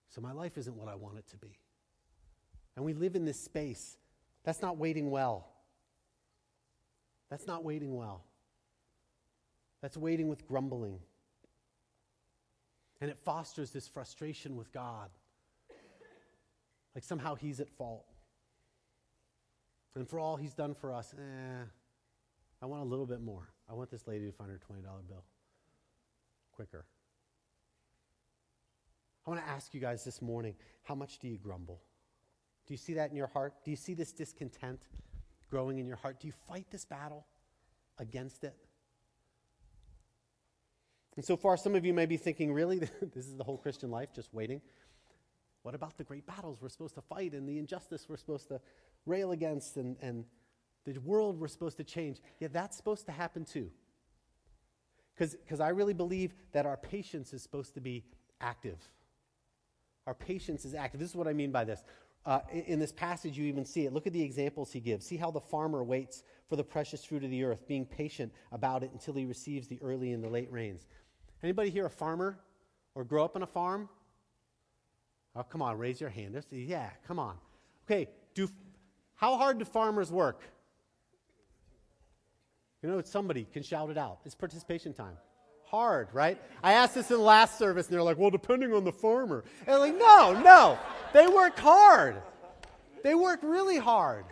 So 0.10 0.22
my 0.22 0.32
life 0.32 0.58
isn't 0.58 0.76
what 0.76 0.88
I 0.88 0.96
want 0.96 1.17
it 1.17 1.28
to 1.30 1.38
be. 1.38 1.58
And 2.76 2.86
we 2.86 2.93
live 2.93 3.15
in 3.15 3.26
this 3.26 3.39
space. 3.39 3.98
That's 4.43 4.62
not 4.62 4.78
waiting 4.78 5.10
well. 5.10 5.50
That's 7.30 7.48
not 7.48 7.63
waiting 7.63 7.96
well. 7.96 8.24
That's 9.82 9.98
waiting 9.98 10.28
with 10.28 10.48
grumbling. 10.48 11.00
And 13.02 13.10
it 13.10 13.17
fosters 13.24 13.72
this 13.72 13.88
frustration 13.88 14.56
with 14.56 14.72
God. 14.72 15.10
Like 16.97 17.03
somehow 17.03 17.36
he's 17.36 17.60
at 17.60 17.69
fault. 17.69 18.07
And 19.93 20.10
for 20.10 20.17
all 20.17 20.36
he's 20.36 20.55
done 20.55 20.73
for 20.73 20.91
us, 20.91 21.13
eh, 21.15 21.63
I 22.60 22.65
want 22.65 22.81
a 22.81 22.86
little 22.86 23.05
bit 23.05 23.21
more. 23.21 23.49
I 23.69 23.75
want 23.75 23.91
this 23.91 24.07
lady 24.07 24.25
to 24.25 24.31
find 24.31 24.49
her 24.49 24.57
$20 24.57 24.81
bill 25.07 25.23
quicker. 26.51 26.88
I 29.27 29.29
want 29.29 29.45
to 29.45 29.47
ask 29.47 29.75
you 29.75 29.79
guys 29.79 30.03
this 30.03 30.23
morning 30.23 30.55
how 30.86 30.95
much 30.95 31.19
do 31.19 31.27
you 31.27 31.38
grumble? 31.38 31.83
Do 32.65 32.73
you 32.73 32.79
see 32.79 32.95
that 32.95 33.12
in 33.12 33.15
your 33.15 33.27
heart? 33.27 33.53
Do 33.63 33.69
you 33.69 33.77
see 33.77 33.93
this 33.93 34.12
discontent 34.12 34.81
growing 35.51 35.77
in 35.77 35.86
your 35.86 35.97
heart? 35.97 36.19
Do 36.19 36.25
you 36.25 36.33
fight 36.47 36.65
this 36.71 36.83
battle 36.83 37.27
against 37.99 38.43
it? 38.43 38.55
And 41.15 41.23
so 41.23 41.38
far, 41.38 41.57
some 41.57 41.75
of 41.75 41.86
you 41.86 41.93
may 41.93 42.07
be 42.07 42.17
thinking, 42.17 42.51
really? 42.51 42.79
this 43.13 43.27
is 43.27 43.36
the 43.36 43.43
whole 43.43 43.57
Christian 43.60 43.91
life, 43.91 44.12
just 44.15 44.33
waiting? 44.33 44.62
What 45.67 45.75
about 45.75 45.97
the 45.97 46.06
great 46.06 46.25
battles 46.25 46.60
we're 46.62 46.69
supposed 46.69 46.95
to 46.95 47.01
fight 47.01 47.34
and 47.34 47.45
the 47.45 47.60
injustice 47.60 48.06
we're 48.08 48.15
supposed 48.15 48.47
to 48.47 48.62
rail 49.06 49.34
against 49.34 49.75
and, 49.75 49.97
and 50.01 50.23
the 50.86 50.97
world 50.99 51.38
we're 51.41 51.49
supposed 51.49 51.75
to 51.75 51.84
change? 51.84 52.21
Yeah, 52.39 52.47
that's 52.53 52.77
supposed 52.77 53.06
to 53.08 53.12
happen 53.12 53.43
too. 53.43 53.69
Because 55.13 55.60
I 55.60 55.67
really 55.67 55.93
believe 55.93 56.34
that 56.53 56.65
our 56.65 56.77
patience 56.77 57.34
is 57.34 57.43
supposed 57.43 57.73
to 57.73 57.82
be 57.82 58.06
active. 58.39 58.77
Our 60.06 60.13
patience 60.13 60.63
is 60.63 60.73
active. 60.73 61.01
This 61.01 61.10
is 61.10 61.17
what 61.17 61.27
I 61.27 61.34
mean 61.34 61.51
by 61.51 61.65
this. 61.65 61.84
Uh, 62.25 62.39
in, 62.49 62.62
in 62.62 62.80
this 62.80 62.93
passage, 62.93 63.38
you 63.38 63.43
even 63.43 63.65
see 63.65 63.86
it. 63.86 63.91
Look 63.91 64.08
at 64.08 64.13
the 64.13 64.23
examples 64.23 64.71
he 64.71 64.80
gives. 64.80 65.06
See 65.06 65.17
how 65.17 65.32
the 65.32 65.41
farmer 65.41 65.84
waits 65.84 66.23
for 66.47 66.56
the 66.56 66.63
precious 66.63 67.03
fruit 67.03 67.25
of 67.25 67.30
the 67.30 67.43
earth, 67.43 67.67
being 67.67 67.86
patient 67.86 68.32
about 68.53 68.84
it 68.84 68.91
until 68.93 69.15
he 69.15 69.25
receives 69.25 69.67
the 69.67 69.82
early 69.82 70.13
and 70.13 70.23
the 70.23 70.30
late 70.30 70.49
rains. 70.49 70.88
Anybody 71.43 71.71
here 71.71 71.88
a 71.88 71.89
farmer 71.89 72.39
or 72.95 73.03
grow 73.03 73.25
up 73.25 73.36
on 73.36 73.43
a 73.43 73.47
farm? 73.47 73.89
Oh, 75.38 75.43
come 75.43 75.62
on, 75.62 75.78
raise 75.78 76.02
your 76.02 76.10
hand. 76.10 76.41
Yeah, 76.52 76.89
come 77.08 77.19
on. 77.19 77.36
Okay, 77.86 78.10
do, 78.34 78.50
how 79.15 79.38
hard 79.38 79.60
do 79.60 79.65
farmers 79.65 80.12
work? 80.12 80.41
You 82.82 82.89
know, 82.89 83.02
somebody 83.02 83.45
can 83.52 83.62
shout 83.63 83.89
it 83.89 83.97
out. 83.97 84.19
It's 84.26 84.36
participation 84.36 84.93
time. 84.93 85.17
Hard, 85.65 86.08
right? 86.13 86.41
I 86.63 86.73
asked 86.73 86.95
this 86.95 87.12
in 87.12 87.17
the 87.17 87.23
last 87.23 87.58
service, 87.58 87.88
and 87.88 87.93
they're 87.93 88.04
like, 88.04 88.17
well, 88.17 88.30
depending 88.30 88.73
on 88.73 88.84
the 88.84 88.91
farmer. 88.91 89.43
And 89.65 89.76
I'm 89.76 89.80
like, 89.80 89.97
no, 89.97 90.41
no. 90.41 90.80
They 91.13 91.28
work 91.28 91.60
hard. 91.60 92.15
They 93.04 93.15
work 93.15 93.39
really 93.43 93.78
hard, 93.78 94.26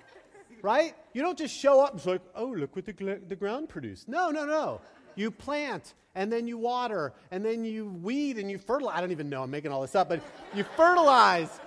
right? 0.61 0.95
You 1.13 1.21
don't 1.21 1.37
just 1.37 1.55
show 1.55 1.81
up 1.81 1.91
and 1.91 1.99
it's 1.99 2.07
like, 2.07 2.21
oh, 2.35 2.47
look 2.47 2.75
what 2.75 2.85
the, 2.85 3.21
the 3.27 3.35
ground 3.35 3.69
produced. 3.69 4.07
No, 4.07 4.31
no, 4.31 4.45
no. 4.45 4.81
You 5.15 5.31
plant 5.31 5.93
and 6.15 6.31
then 6.31 6.47
you 6.47 6.57
water, 6.57 7.13
and 7.29 7.43
then 7.43 7.65
you 7.65 7.87
weed 7.87 8.37
and 8.37 8.49
you 8.49 8.57
fertilize. 8.57 8.97
I 8.97 9.01
don't 9.01 9.11
even 9.11 9.29
know, 9.29 9.43
I'm 9.43 9.51
making 9.51 9.71
all 9.71 9.81
this 9.81 9.95
up, 9.95 10.07
but 10.07 10.21
you 10.55 10.63
fertilize. 10.77 11.59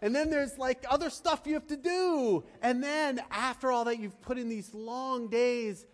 And 0.00 0.14
then 0.14 0.30
there's 0.30 0.56
like 0.58 0.84
other 0.88 1.10
stuff 1.10 1.42
you 1.44 1.54
have 1.54 1.66
to 1.68 1.76
do. 1.76 2.44
And 2.62 2.82
then 2.82 3.20
after 3.30 3.70
all 3.70 3.84
that, 3.84 3.98
you've 3.98 4.20
put 4.22 4.38
in 4.38 4.48
these 4.48 4.72
long 4.72 5.28
days, 5.28 5.84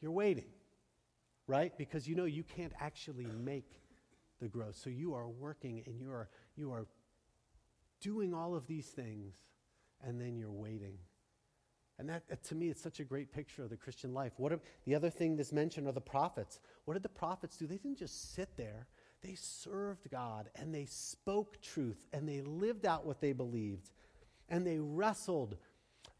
you're 0.00 0.12
waiting, 0.12 0.46
right? 1.46 1.76
Because 1.78 2.08
you 2.08 2.16
know 2.16 2.24
you 2.24 2.42
can't 2.42 2.72
actually 2.80 3.26
make 3.44 3.70
the 4.40 4.48
growth. 4.48 4.76
So 4.76 4.90
you 4.90 5.14
are 5.14 5.28
working 5.28 5.82
and 5.86 6.00
you 6.00 6.10
are, 6.10 6.28
you 6.56 6.72
are 6.72 6.86
doing 8.00 8.34
all 8.34 8.54
of 8.54 8.66
these 8.66 8.86
things, 8.88 9.34
and 10.02 10.20
then 10.20 10.36
you're 10.36 10.50
waiting. 10.50 10.73
And 12.04 12.22
that, 12.28 12.44
to 12.44 12.54
me, 12.54 12.68
it's 12.68 12.82
such 12.82 13.00
a 13.00 13.04
great 13.04 13.32
picture 13.32 13.62
of 13.62 13.70
the 13.70 13.78
Christian 13.78 14.12
life. 14.12 14.32
What 14.36 14.52
are, 14.52 14.60
the 14.84 14.94
other 14.94 15.08
thing 15.08 15.36
that's 15.36 15.52
mentioned 15.52 15.88
are 15.88 15.92
the 15.92 16.02
prophets. 16.02 16.60
What 16.84 16.92
did 16.92 17.02
the 17.02 17.08
prophets 17.08 17.56
do? 17.56 17.66
They 17.66 17.78
didn't 17.78 17.96
just 17.96 18.34
sit 18.34 18.50
there. 18.58 18.86
They 19.22 19.36
served 19.36 20.10
God 20.10 20.50
and 20.54 20.74
they 20.74 20.84
spoke 20.84 21.62
truth 21.62 22.04
and 22.12 22.28
they 22.28 22.42
lived 22.42 22.84
out 22.84 23.06
what 23.06 23.22
they 23.22 23.32
believed 23.32 23.88
and 24.50 24.66
they 24.66 24.78
wrestled. 24.78 25.56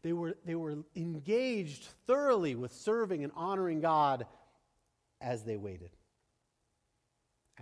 They 0.01 0.11
were, 0.11 0.35
they 0.43 0.55
were 0.55 0.77
engaged 0.95 1.87
thoroughly 2.07 2.55
with 2.55 2.71
serving 2.73 3.23
and 3.23 3.31
honoring 3.35 3.79
God 3.79 4.25
as 5.21 5.43
they 5.43 5.55
waited. 5.55 5.91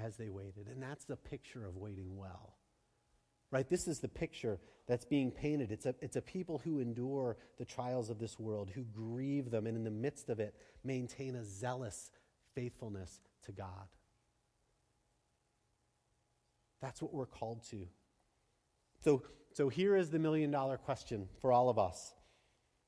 As 0.01 0.15
they 0.15 0.29
waited. 0.29 0.69
And 0.71 0.81
that's 0.81 1.03
the 1.03 1.17
picture 1.17 1.65
of 1.65 1.75
waiting 1.75 2.15
well. 2.15 2.52
Right? 3.53 3.69
This 3.69 3.87
is 3.87 3.99
the 3.99 4.07
picture 4.07 4.59
that's 4.87 5.05
being 5.05 5.29
painted. 5.29 5.71
It's 5.71 5.85
a, 5.85 5.93
it's 6.01 6.15
a 6.15 6.23
people 6.23 6.59
who 6.63 6.79
endure 6.79 7.37
the 7.59 7.65
trials 7.65 8.09
of 8.09 8.17
this 8.17 8.39
world, 8.39 8.71
who 8.73 8.81
grieve 8.81 9.51
them, 9.51 9.67
and 9.67 9.77
in 9.77 9.83
the 9.83 9.91
midst 9.91 10.31
of 10.31 10.39
it, 10.39 10.55
maintain 10.83 11.35
a 11.35 11.45
zealous 11.45 12.09
faithfulness 12.55 13.21
to 13.45 13.51
God. 13.51 13.87
That's 16.81 16.99
what 16.99 17.13
we're 17.13 17.27
called 17.27 17.63
to. 17.69 17.85
So, 19.03 19.21
so 19.51 19.69
here 19.69 19.95
is 19.95 20.09
the 20.09 20.17
million 20.17 20.49
dollar 20.49 20.77
question 20.77 21.29
for 21.39 21.51
all 21.51 21.69
of 21.69 21.77
us. 21.77 22.15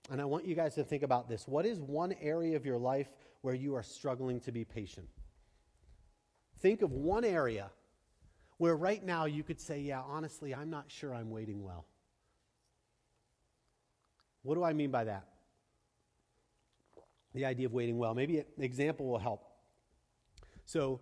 And 0.10 0.20
I 0.20 0.26
want 0.26 0.48
you 0.48 0.56
guys 0.56 0.74
to 0.76 0.84
think 0.84 1.04
about 1.04 1.30
this. 1.30 1.48
What 1.48 1.68
is 1.68 1.80
one 1.80 2.16
area 2.20 2.56
of 2.56 2.66
your 2.66 2.80
life 2.80 3.10
where 3.42 3.54
you 3.54 3.76
are 3.76 3.84
struggling 3.84 4.40
to 4.42 4.52
be 4.52 4.66
patient? 4.66 5.08
Think 6.60 6.82
of 6.82 6.92
one 6.92 7.24
area 7.24 7.70
where 8.58 8.76
right 8.76 9.04
now 9.04 9.26
you 9.26 9.44
could 9.44 9.60
say, 9.60 9.80
Yeah, 9.80 10.02
honestly, 10.02 10.54
I'm 10.54 10.70
not 10.70 10.86
sure 10.88 11.14
I'm 11.14 11.30
waiting 11.30 11.64
well. 11.64 11.86
What 14.44 14.56
do 14.56 14.64
I 14.64 14.74
mean 14.74 14.92
by 14.92 15.06
that? 15.06 15.28
the 17.36 17.46
idea 17.46 17.68
of 17.68 17.74
waiting 17.74 17.98
well. 17.98 18.16
Maybe 18.16 18.40
an 18.40 18.46
example 18.60 19.06
will 19.06 19.20
help. 19.20 19.44
So, 20.66 21.02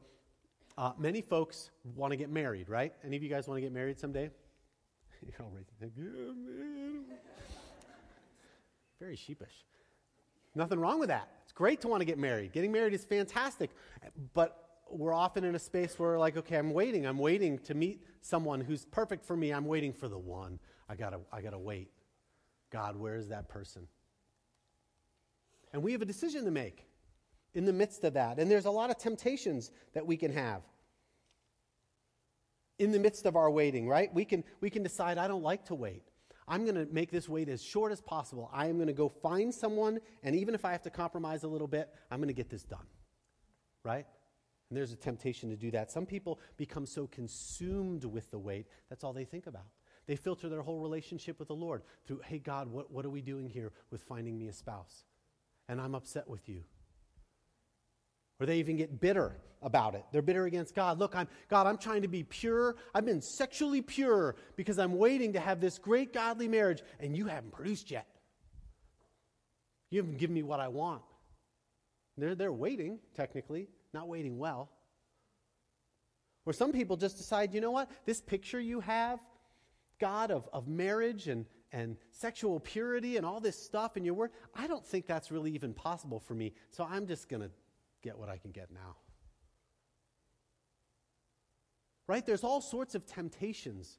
uh, 0.78 0.92
many 0.98 1.22
folks 1.22 1.70
want 1.96 2.12
to 2.12 2.18
get 2.18 2.30
married, 2.30 2.68
right? 2.68 2.92
Any 3.06 3.16
of 3.16 3.24
you 3.24 3.30
guys 3.30 3.48
want 3.48 3.58
to 3.58 3.62
get 3.62 3.72
married 3.72 4.00
someday? 4.00 4.32
You're 5.22 5.48
all 5.48 5.54
yeah, 5.80 5.88
man. 5.88 7.06
Very 9.00 9.16
sheepish. 9.16 9.66
Nothing 10.56 10.80
wrong 10.80 11.00
with 11.00 11.10
that. 11.10 11.30
It's 11.44 11.52
great 11.52 11.82
to 11.82 11.88
want 11.88 12.02
to 12.02 12.06
get 12.06 12.18
married. 12.18 12.52
Getting 12.52 12.72
married 12.72 12.94
is 12.94 13.06
fantastic. 13.06 13.70
But 14.34 14.63
we're 14.98 15.14
often 15.14 15.44
in 15.44 15.56
a 15.56 15.60
space 15.60 15.98
where, 15.98 16.18
like, 16.18 16.38
okay, 16.38 16.58
I'm 16.58 16.72
waiting. 16.72 17.06
I'm 17.06 17.20
waiting 17.20 17.60
to 17.60 17.74
meet 17.74 18.04
someone 18.22 18.62
who's 18.62 18.86
perfect 18.86 19.26
for 19.26 19.36
me. 19.36 19.52
I'm 19.52 19.66
waiting 19.66 19.94
for 19.94 20.08
the 20.08 20.18
one. 20.18 20.60
I 20.88 20.96
gotta, 20.96 21.20
I 21.32 21.42
gotta 21.42 21.60
wait. 21.60 21.90
God, 22.72 22.96
where 22.96 23.16
is 23.16 23.30
that 23.30 23.50
person? 23.50 23.88
And 25.72 25.82
we 25.82 25.92
have 25.92 26.02
a 26.02 26.06
decision 26.06 26.46
to 26.46 26.52
make 26.52 26.86
in 27.54 27.66
the 27.66 27.74
midst 27.74 28.04
of 28.04 28.14
that. 28.14 28.40
And 28.40 28.50
there's 28.50 28.66
a 28.66 28.72
lot 28.72 28.90
of 28.90 28.98
temptations 28.98 29.72
that 29.94 30.06
we 30.06 30.18
can 30.18 30.32
have 30.32 30.62
in 32.80 32.92
the 32.92 33.00
midst 33.00 33.26
of 33.26 33.36
our 33.36 33.50
waiting, 33.50 33.88
right? 33.88 34.14
We 34.14 34.26
can, 34.26 34.44
we 34.60 34.70
can 34.70 34.84
decide, 34.84 35.18
I 35.18 35.28
don't 35.28 35.44
like 35.44 35.66
to 35.66 35.76
wait. 35.76 36.04
I'm 36.48 36.64
going 36.64 36.76
to 36.76 36.92
make 36.92 37.12
this 37.12 37.30
wait 37.30 37.48
as 37.48 37.64
short 37.64 37.92
as 37.92 38.02
possible. 38.02 38.50
I 38.52 38.68
am 38.68 38.76
going 38.76 38.88
to 38.88 38.94
go 38.94 39.08
find 39.08 39.54
someone, 39.54 40.00
and 40.24 40.36
even 40.36 40.56
if 40.56 40.66
I 40.66 40.72
have 40.72 40.82
to 40.84 40.90
compromise 40.90 41.44
a 41.44 41.48
little 41.48 41.68
bit, 41.68 41.90
I'm 42.12 42.20
going 42.20 42.28
to 42.28 42.34
get 42.34 42.50
this 42.50 42.64
done, 42.64 42.86
right? 43.84 44.06
And 44.74 44.78
there's 44.80 44.92
a 44.92 44.96
temptation 44.96 45.52
to 45.52 45.56
do 45.56 45.70
that. 45.70 45.92
Some 45.92 46.08
people 46.08 46.40
become 46.58 46.88
so 46.88 47.06
consumed 47.06 48.06
with 48.06 48.32
the 48.32 48.40
wait, 48.40 48.66
that's 48.90 49.04
all 49.04 49.14
they 49.14 49.24
think 49.24 49.46
about. 49.46 49.68
They 50.08 50.16
filter 50.16 50.50
their 50.50 50.64
whole 50.64 50.80
relationship 50.80 51.38
with 51.38 51.50
the 51.50 51.54
Lord 51.54 51.84
through, 52.08 52.22
hey, 52.26 52.40
God, 52.40 52.68
what, 52.72 52.90
what 52.90 53.06
are 53.06 53.12
we 53.12 53.22
doing 53.22 53.52
here 53.52 53.72
with 53.92 54.02
finding 54.02 54.36
me 54.36 54.48
a 54.48 54.52
spouse? 54.52 55.04
And 55.70 55.80
I'm 55.80 55.94
upset 55.94 56.28
with 56.28 56.50
you. 56.50 56.64
Or 58.40 58.48
they 58.48 58.58
even 58.58 58.76
get 58.76 59.00
bitter 59.00 59.36
about 59.62 59.94
it. 59.94 60.06
They're 60.12 60.24
bitter 60.24 60.46
against 60.46 60.74
God. 60.74 60.98
Look, 60.98 61.16
I'm 61.16 61.28
God, 61.50 61.68
I'm 61.68 61.78
trying 61.78 62.02
to 62.02 62.08
be 62.08 62.24
pure. 62.24 62.76
I've 62.96 63.06
been 63.06 63.22
sexually 63.22 63.84
pure 63.84 64.38
because 64.56 64.80
I'm 64.80 64.98
waiting 64.98 65.34
to 65.34 65.40
have 65.40 65.62
this 65.62 65.78
great 65.78 66.14
godly 66.14 66.48
marriage, 66.48 66.82
and 67.00 67.16
you 67.16 67.28
haven't 67.28 67.52
produced 67.52 67.92
yet. 67.92 68.08
You 69.92 70.02
haven't 70.02 70.18
given 70.18 70.34
me 70.34 70.42
what 70.42 70.60
I 70.60 70.70
want. 70.70 71.04
They're, 72.18 72.34
they're 72.34 72.52
waiting, 72.52 72.98
technically, 73.16 73.68
not 73.94 74.08
waiting 74.08 74.38
well. 74.38 74.70
Or 76.46 76.54
some 76.54 76.72
people 76.72 76.98
just 76.98 77.18
decide, 77.18 77.54
you 77.54 77.62
know 77.62 77.72
what? 77.72 77.90
This 78.06 78.20
picture 78.22 78.60
you 78.60 78.82
have, 78.82 79.20
God, 80.00 80.32
of, 80.32 80.50
of 80.52 80.68
marriage 80.68 81.28
and, 81.28 81.46
and 81.72 81.96
sexual 82.12 82.60
purity 82.60 83.18
and 83.18 83.26
all 83.26 83.40
this 83.40 83.58
stuff 83.58 83.96
in 83.96 84.04
your 84.04 84.14
word, 84.14 84.32
I 84.54 84.68
don't 84.68 84.86
think 84.86 85.08
that's 85.08 85.32
really 85.32 85.52
even 85.52 85.74
possible 85.74 86.20
for 86.20 86.34
me. 86.34 86.54
So 86.70 86.86
I'm 86.90 87.08
just 87.08 87.30
going 87.30 87.42
to 87.42 87.52
get 88.02 88.18
what 88.18 88.30
I 88.30 88.38
can 88.38 88.52
get 88.52 88.72
now. 88.72 88.98
Right? 92.08 92.26
There's 92.26 92.44
all 92.44 92.60
sorts 92.60 92.96
of 92.96 93.06
temptations 93.06 93.98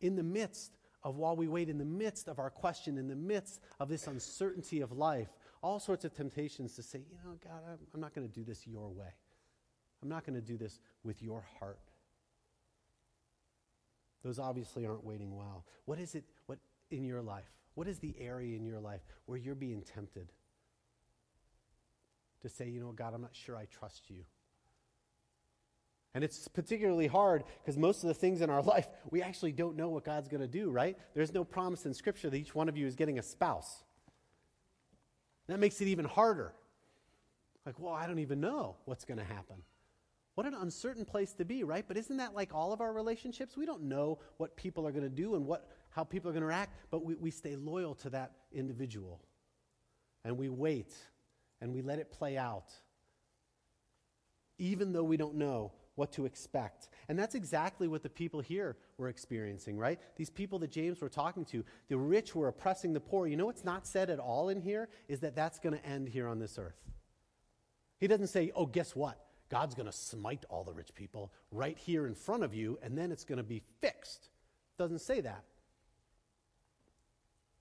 in 0.00 0.16
the 0.16 0.22
midst 0.22 0.78
of 1.02 1.16
while 1.16 1.36
we 1.36 1.48
wait, 1.48 1.68
in 1.68 1.78
the 1.78 1.84
midst 1.84 2.28
of 2.28 2.38
our 2.38 2.50
question, 2.50 2.98
in 2.98 3.08
the 3.08 3.16
midst 3.16 3.60
of 3.78 3.88
this 3.88 4.06
uncertainty 4.06 4.80
of 4.80 4.92
life, 4.92 5.28
all 5.62 5.78
sorts 5.78 6.04
of 6.04 6.14
temptations 6.14 6.74
to 6.76 6.82
say, 6.82 7.00
you 7.10 7.16
know, 7.24 7.36
God, 7.42 7.62
I'm, 7.68 7.78
I'm 7.94 8.00
not 8.00 8.14
going 8.14 8.26
to 8.26 8.32
do 8.32 8.44
this 8.44 8.66
your 8.66 8.88
way. 8.88 9.14
I'm 10.02 10.08
not 10.08 10.24
going 10.24 10.34
to 10.34 10.40
do 10.40 10.56
this 10.56 10.78
with 11.04 11.22
your 11.22 11.44
heart. 11.58 11.78
Those 14.22 14.38
obviously 14.38 14.86
aren't 14.86 15.04
waiting 15.04 15.36
well. 15.36 15.64
What 15.84 15.98
is 15.98 16.14
it 16.14 16.24
what 16.46 16.58
in 16.90 17.04
your 17.04 17.22
life? 17.22 17.50
What 17.74 17.88
is 17.88 17.98
the 17.98 18.14
area 18.18 18.56
in 18.56 18.64
your 18.64 18.80
life 18.80 19.00
where 19.26 19.38
you're 19.38 19.54
being 19.54 19.82
tempted 19.82 20.32
to 22.42 22.48
say, 22.48 22.68
you 22.68 22.80
know, 22.80 22.92
God, 22.92 23.14
I'm 23.14 23.22
not 23.22 23.34
sure 23.34 23.56
I 23.56 23.66
trust 23.66 24.10
you? 24.10 24.24
And 26.14 26.24
it's 26.24 26.48
particularly 26.48 27.06
hard 27.06 27.44
because 27.62 27.78
most 27.78 28.02
of 28.02 28.08
the 28.08 28.14
things 28.14 28.40
in 28.40 28.50
our 28.50 28.62
life, 28.74 28.88
we 29.10 29.22
actually 29.22 29.52
don't 29.52 29.76
know 29.76 29.88
what 29.88 30.04
God's 30.04 30.28
going 30.28 30.40
to 30.40 30.48
do, 30.48 30.70
right? 30.70 30.98
There's 31.14 31.32
no 31.32 31.44
promise 31.44 31.86
in 31.86 31.94
Scripture 31.94 32.30
that 32.30 32.36
each 32.36 32.54
one 32.54 32.68
of 32.68 32.76
you 32.76 32.86
is 32.86 32.96
getting 32.96 33.18
a 33.18 33.22
spouse. 33.22 33.84
That 35.50 35.58
makes 35.58 35.80
it 35.80 35.88
even 35.88 36.04
harder. 36.04 36.52
Like, 37.66 37.80
well, 37.80 37.92
I 37.92 38.06
don't 38.06 38.20
even 38.20 38.40
know 38.40 38.76
what's 38.84 39.04
going 39.04 39.18
to 39.18 39.24
happen. 39.24 39.56
What 40.36 40.46
an 40.46 40.54
uncertain 40.54 41.04
place 41.04 41.32
to 41.34 41.44
be, 41.44 41.64
right? 41.64 41.84
But 41.86 41.96
isn't 41.96 42.18
that 42.18 42.36
like 42.36 42.54
all 42.54 42.72
of 42.72 42.80
our 42.80 42.92
relationships? 42.92 43.56
We 43.56 43.66
don't 43.66 43.82
know 43.82 44.20
what 44.36 44.56
people 44.56 44.86
are 44.86 44.92
going 44.92 45.02
to 45.02 45.10
do 45.10 45.34
and 45.34 45.44
what, 45.44 45.68
how 45.90 46.04
people 46.04 46.30
are 46.30 46.32
going 46.32 46.42
to 46.42 46.46
react, 46.46 46.76
but 46.92 47.04
we, 47.04 47.16
we 47.16 47.32
stay 47.32 47.56
loyal 47.56 47.96
to 47.96 48.10
that 48.10 48.30
individual. 48.52 49.20
And 50.24 50.38
we 50.38 50.48
wait 50.48 50.94
and 51.60 51.74
we 51.74 51.82
let 51.82 51.98
it 51.98 52.12
play 52.12 52.38
out, 52.38 52.70
even 54.58 54.92
though 54.92 55.02
we 55.02 55.16
don't 55.16 55.34
know 55.34 55.72
what 56.00 56.12
to 56.12 56.24
expect. 56.24 56.88
And 57.10 57.18
that's 57.18 57.34
exactly 57.34 57.86
what 57.86 58.02
the 58.02 58.08
people 58.08 58.40
here 58.40 58.78
were 58.96 59.10
experiencing, 59.10 59.76
right? 59.76 60.00
These 60.16 60.30
people 60.30 60.58
that 60.60 60.70
James 60.70 60.98
were 61.02 61.10
talking 61.10 61.44
to, 61.44 61.62
the 61.88 61.98
rich 61.98 62.34
were 62.34 62.48
oppressing 62.48 62.94
the 62.94 63.00
poor. 63.00 63.26
You 63.26 63.36
know 63.36 63.44
what's 63.44 63.66
not 63.66 63.86
said 63.86 64.08
at 64.08 64.18
all 64.18 64.48
in 64.48 64.62
here 64.62 64.88
is 65.08 65.20
that 65.20 65.36
that's 65.36 65.58
going 65.58 65.78
to 65.78 65.86
end 65.86 66.08
here 66.08 66.26
on 66.26 66.38
this 66.38 66.58
earth. 66.58 66.80
He 67.98 68.06
doesn't 68.06 68.28
say, 68.28 68.50
oh, 68.56 68.64
guess 68.64 68.96
what? 68.96 69.18
God's 69.50 69.74
going 69.74 69.90
to 69.90 69.92
smite 69.92 70.46
all 70.48 70.64
the 70.64 70.72
rich 70.72 70.94
people 70.94 71.34
right 71.50 71.76
here 71.76 72.06
in 72.06 72.14
front 72.14 72.44
of 72.44 72.54
you, 72.54 72.78
and 72.82 72.96
then 72.96 73.12
it's 73.12 73.24
going 73.24 73.36
to 73.36 73.44
be 73.44 73.60
fixed. 73.82 74.30
Doesn't 74.78 75.00
say 75.00 75.20
that. 75.20 75.44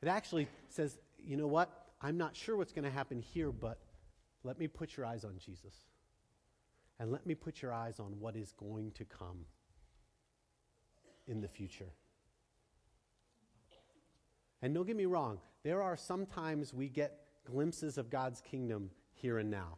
It 0.02 0.08
actually 0.08 0.48
says, 0.70 0.98
you 1.18 1.36
know 1.36 1.48
what? 1.48 1.70
I'm 2.02 2.18
not 2.18 2.38
sure 2.38 2.56
what's 2.56 2.72
going 2.72 2.86
to 2.86 2.90
happen 2.90 3.22
here, 3.22 3.52
but 3.52 3.80
let 4.46 4.58
me 4.58 4.70
put 4.70 4.96
your 4.96 5.06
eyes 5.06 5.26
on 5.26 5.40
Jesus. 5.46 5.89
And 7.00 7.12
let 7.12 7.26
me 7.26 7.36
put 7.36 7.62
your 7.62 7.72
eyes 7.72 8.00
on 8.00 8.20
what 8.20 8.36
is 8.36 8.52
going 8.52 8.92
to 8.92 9.06
come 9.06 9.46
in 11.28 11.42
the 11.42 11.48
future. 11.48 11.94
And 14.62 14.74
don't 14.74 14.86
get 14.86 14.98
me 14.98 15.06
wrong, 15.06 15.40
there 15.64 15.82
are 15.82 15.96
sometimes 15.96 16.74
we 16.74 16.90
get 16.90 17.22
glimpses 17.46 17.98
of 17.98 18.10
God's 18.10 18.42
kingdom 18.42 18.90
here 19.14 19.38
and 19.38 19.50
now, 19.50 19.78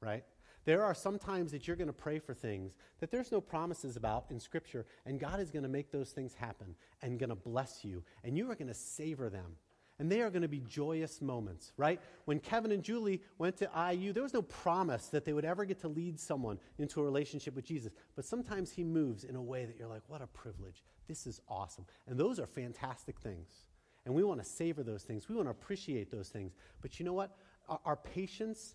right? 0.00 0.24
There 0.64 0.82
are 0.82 0.94
some 0.94 1.18
times 1.18 1.52
that 1.52 1.66
you're 1.66 1.76
going 1.76 1.88
to 1.88 1.92
pray 1.92 2.18
for 2.18 2.32
things 2.32 2.74
that 3.00 3.10
there's 3.10 3.30
no 3.30 3.40
promises 3.40 3.96
about 3.96 4.26
in 4.30 4.40
Scripture, 4.40 4.86
and 5.04 5.20
God 5.20 5.40
is 5.40 5.50
going 5.50 5.62
to 5.62 5.68
make 5.68 5.90
those 5.90 6.10
things 6.10 6.34
happen 6.34 6.74
and 7.02 7.18
going 7.18 7.28
to 7.28 7.36
bless 7.36 7.84
you, 7.84 8.02
and 8.22 8.36
you 8.36 8.50
are 8.50 8.54
going 8.54 8.68
to 8.68 8.74
savor 8.74 9.28
them. 9.28 9.56
And 9.98 10.10
they 10.10 10.22
are 10.22 10.30
going 10.30 10.42
to 10.42 10.48
be 10.48 10.60
joyous 10.60 11.22
moments, 11.22 11.72
right? 11.76 12.00
When 12.24 12.40
Kevin 12.40 12.72
and 12.72 12.82
Julie 12.82 13.22
went 13.38 13.56
to 13.58 13.70
IU, 13.92 14.12
there 14.12 14.24
was 14.24 14.34
no 14.34 14.42
promise 14.42 15.06
that 15.08 15.24
they 15.24 15.32
would 15.32 15.44
ever 15.44 15.64
get 15.64 15.80
to 15.82 15.88
lead 15.88 16.18
someone 16.18 16.58
into 16.78 17.00
a 17.00 17.04
relationship 17.04 17.54
with 17.54 17.64
Jesus. 17.64 17.92
But 18.16 18.24
sometimes 18.24 18.72
he 18.72 18.82
moves 18.82 19.22
in 19.22 19.36
a 19.36 19.42
way 19.42 19.64
that 19.66 19.76
you're 19.78 19.88
like, 19.88 20.02
what 20.08 20.20
a 20.20 20.26
privilege. 20.26 20.82
This 21.06 21.28
is 21.28 21.40
awesome. 21.48 21.86
And 22.08 22.18
those 22.18 22.40
are 22.40 22.46
fantastic 22.46 23.20
things. 23.20 23.66
And 24.04 24.14
we 24.14 24.24
want 24.24 24.42
to 24.42 24.48
savor 24.48 24.82
those 24.82 25.04
things. 25.04 25.28
We 25.28 25.36
want 25.36 25.46
to 25.46 25.52
appreciate 25.52 26.10
those 26.10 26.28
things. 26.28 26.54
But 26.82 26.98
you 26.98 27.04
know 27.04 27.12
what? 27.12 27.36
Our, 27.68 27.80
our 27.84 27.96
patience, 27.96 28.74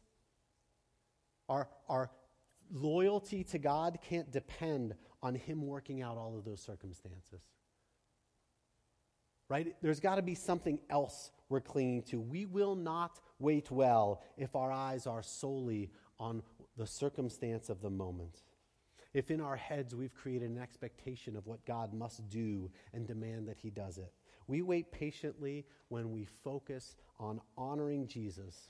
our, 1.49 1.67
our 1.89 2.11
loyalty 2.71 3.43
to 3.43 3.59
God 3.59 3.99
can't 4.01 4.31
depend 4.31 4.95
on 5.21 5.35
Him 5.35 5.67
working 5.67 6.01
out 6.01 6.17
all 6.17 6.37
of 6.37 6.45
those 6.45 6.61
circumstances 6.61 7.41
right? 9.49 9.75
There's 9.81 9.99
got 9.99 10.15
to 10.15 10.21
be 10.21 10.35
something 10.35 10.79
else 10.89 11.31
we're 11.49 11.59
clinging 11.59 12.03
to. 12.03 12.19
We 12.19 12.45
will 12.45 12.75
not 12.75 13.19
wait 13.39 13.71
well 13.71 14.21
if 14.37 14.55
our 14.55 14.71
eyes 14.71 15.07
are 15.07 15.23
solely 15.23 15.91
on 16.19 16.43
the 16.77 16.85
circumstance 16.85 17.69
of 17.69 17.81
the 17.81 17.89
moment. 17.89 18.43
If 19.13 19.31
in 19.31 19.41
our 19.41 19.55
heads 19.55 19.95
we've 19.95 20.13
created 20.13 20.51
an 20.51 20.59
expectation 20.59 21.35
of 21.35 21.47
what 21.47 21.65
God 21.65 21.93
must 21.93 22.29
do 22.29 22.69
and 22.93 23.07
demand 23.07 23.47
that 23.47 23.57
He 23.57 23.71
does 23.71 23.97
it. 23.97 24.13
We 24.47 24.61
wait 24.61 24.91
patiently 24.91 25.65
when 25.89 26.11
we 26.11 26.25
focus 26.43 26.95
on 27.19 27.41
honoring 27.57 28.07
Jesus 28.07 28.69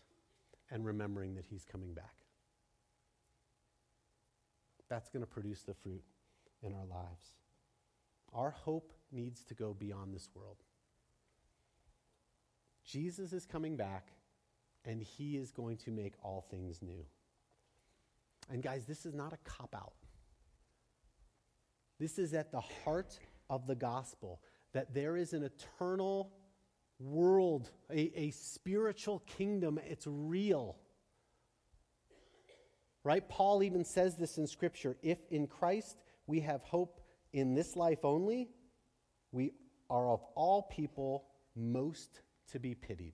and 0.72 0.86
remembering 0.86 1.36
that 1.36 1.46
He's 1.46 1.66
coming 1.66 1.94
back. 1.94 2.16
That's 4.90 5.10
going 5.10 5.24
to 5.24 5.28
produce 5.28 5.64
the 5.64 5.74
fruit 5.74 6.04
in 6.64 6.74
our 6.74 6.86
lives. 6.86 7.36
Our 8.34 8.52
hope 8.52 8.94
needs 9.12 9.44
to 9.46 9.54
go 9.54 9.74
beyond 9.74 10.14
this 10.14 10.30
world. 10.34 10.58
Jesus 12.90 13.34
is 13.34 13.46
coming 13.46 13.76
back, 13.76 14.08
and 14.84 15.02
he 15.02 15.38
is 15.38 15.52
going 15.52 15.78
to 15.78 15.92
make 15.92 16.14
all 16.24 16.46
things 16.50 16.82
new. 16.82 17.06
And 18.50 18.64
guys, 18.64 18.86
this 18.86 19.06
is 19.06 19.14
not 19.14 19.32
a 19.32 19.38
cop 19.44 19.76
out. 19.76 19.94
This 22.00 22.18
is 22.18 22.34
at 22.34 22.52
the 22.52 22.62
heart 22.62 23.20
of 23.50 23.68
the 23.68 23.76
gospel 23.76 24.42
that 24.74 24.94
there 24.94 25.18
is 25.18 25.34
an 25.34 25.44
eternal 25.44 26.32
world, 27.00 27.70
a, 27.92 28.12
a 28.16 28.32
spiritual 28.32 29.20
kingdom. 29.20 29.80
It's 29.86 30.08
real. 30.08 30.78
Right? 33.04 33.28
Paul 33.28 33.62
even 33.62 33.86
says 33.86 34.16
this 34.16 34.38
in 34.38 34.48
Scripture. 34.48 34.98
If 35.04 35.20
in 35.30 35.48
Christ 35.48 35.98
we 36.26 36.40
have 36.42 36.62
hope 36.64 37.02
in 37.34 37.54
this 37.54 37.76
life 37.76 38.04
only, 38.04 38.50
we 39.32 39.52
are 39.90 40.10
of 40.10 40.24
all 40.36 40.64
people 40.64 41.26
most 41.56 42.22
to 42.52 42.60
be 42.60 42.76
pitied. 42.76 43.14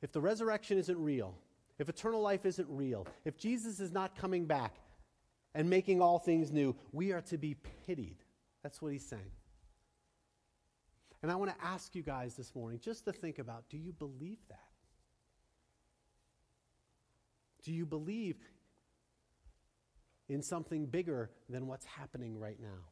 if 0.00 0.10
the 0.12 0.20
resurrection 0.20 0.78
isn't 0.78 0.98
real, 0.98 1.34
if 1.78 1.88
eternal 1.88 2.20
life 2.20 2.44
isn't 2.44 2.68
real, 2.68 3.06
if 3.24 3.36
Jesus 3.36 3.80
is 3.80 3.92
not 3.92 4.16
coming 4.16 4.46
back 4.46 4.76
and 5.54 5.70
making 5.70 6.02
all 6.02 6.18
things 6.18 6.50
new, 6.50 6.74
we 6.92 7.12
are 7.12 7.20
to 7.22 7.38
be 7.38 7.56
pitied. 7.86 8.16
That's 8.62 8.82
what 8.82 8.92
he's 8.92 9.06
saying. 9.06 9.30
And 11.22 11.30
I 11.30 11.36
want 11.36 11.56
to 11.56 11.64
ask 11.64 11.94
you 11.94 12.02
guys 12.02 12.34
this 12.34 12.54
morning 12.54 12.80
just 12.82 13.04
to 13.04 13.12
think 13.12 13.38
about 13.38 13.68
do 13.68 13.78
you 13.78 13.92
believe 13.92 14.38
that? 14.48 14.58
Do 17.62 17.72
you 17.72 17.86
believe 17.86 18.36
in 20.28 20.42
something 20.42 20.86
bigger 20.86 21.30
than 21.48 21.68
what's 21.68 21.86
happening 21.86 22.38
right 22.38 22.58
now? 22.60 22.91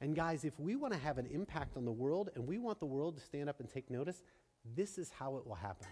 And 0.00 0.14
guys, 0.14 0.44
if 0.44 0.58
we 0.60 0.76
want 0.76 0.92
to 0.92 0.98
have 0.98 1.18
an 1.18 1.26
impact 1.26 1.76
on 1.76 1.84
the 1.84 1.92
world 1.92 2.30
and 2.34 2.46
we 2.46 2.58
want 2.58 2.80
the 2.80 2.86
world 2.86 3.16
to 3.16 3.22
stand 3.22 3.48
up 3.48 3.60
and 3.60 3.68
take 3.68 3.90
notice, 3.90 4.22
this 4.74 4.98
is 4.98 5.10
how 5.10 5.36
it 5.36 5.46
will 5.46 5.54
happen. 5.54 5.86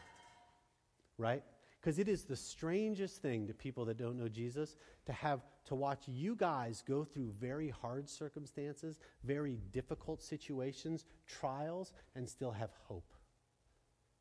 Right? 1.17 1.43
Because 1.81 1.99
it 1.99 2.09
is 2.09 2.25
the 2.25 2.37
strangest 2.37 3.21
thing 3.21 3.47
to 3.47 3.55
people 3.55 3.85
that 3.87 3.99
don't 3.99 4.17
know 4.19 4.29
Jesus 4.29 4.77
to 5.07 5.12
have 5.12 5.40
to 5.67 5.75
watch 5.75 6.05
you 6.07 6.35
guys 6.35 6.83
go 6.87 7.05
through 7.05 7.33
very 7.38 7.69
hard 7.69 8.09
circumstances, 8.09 8.99
very 9.23 9.59
difficult 9.71 10.23
situations, 10.23 11.05
trials, 11.27 11.93
and 12.14 12.29
still 12.29 12.51
have 12.51 12.71
hope, 12.88 13.12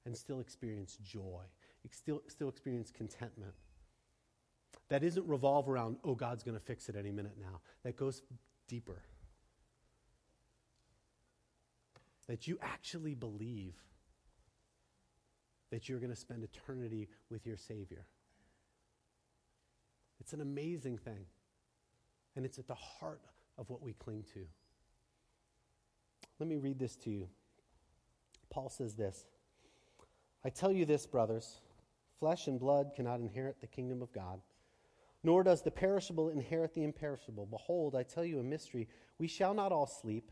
and 0.05 0.15
still 0.15 0.39
experience 0.39 0.97
joy, 1.03 1.43
still, 1.89 2.21
still 2.27 2.49
experience 2.49 2.91
contentment. 2.91 3.53
That 4.89 5.03
isn't 5.03 5.25
revolve 5.27 5.69
around, 5.69 5.97
oh, 6.03 6.15
God's 6.15 6.43
going 6.43 6.57
to 6.57 6.63
fix 6.63 6.89
it 6.89 6.95
any 6.97 7.11
minute 7.11 7.37
now. 7.39 7.61
That 7.83 7.95
goes 7.95 8.21
deeper. 8.67 9.01
That 12.27 12.47
you 12.47 12.57
actually 12.61 13.15
believe 13.15 13.75
that 15.71 15.89
you're 15.89 15.99
going 15.99 16.11
to 16.11 16.15
spend 16.15 16.43
eternity 16.43 17.09
with 17.29 17.45
your 17.45 17.57
Savior. 17.57 18.05
It's 20.19 20.33
an 20.33 20.41
amazing 20.41 20.97
thing. 20.97 21.25
And 22.35 22.45
it's 22.45 22.59
at 22.59 22.67
the 22.67 22.75
heart 22.75 23.21
of 23.57 23.69
what 23.69 23.81
we 23.81 23.93
cling 23.93 24.23
to. 24.33 24.45
Let 26.39 26.47
me 26.47 26.57
read 26.57 26.79
this 26.79 26.95
to 26.97 27.09
you. 27.09 27.27
Paul 28.49 28.69
says 28.69 28.95
this 28.95 29.25
I 30.45 30.49
tell 30.49 30.71
you 30.71 30.85
this, 30.85 31.05
brothers 31.05 31.59
flesh 32.19 32.47
and 32.47 32.57
blood 32.57 32.91
cannot 32.95 33.19
inherit 33.19 33.59
the 33.59 33.67
kingdom 33.67 34.01
of 34.01 34.13
God, 34.13 34.39
nor 35.23 35.43
does 35.43 35.61
the 35.61 35.71
perishable 35.71 36.29
inherit 36.29 36.73
the 36.73 36.83
imperishable. 36.83 37.45
Behold, 37.45 37.95
I 37.95 38.03
tell 38.03 38.23
you 38.23 38.39
a 38.39 38.43
mystery. 38.43 38.87
We 39.17 39.27
shall 39.27 39.53
not 39.53 39.73
all 39.73 39.87
sleep, 39.87 40.31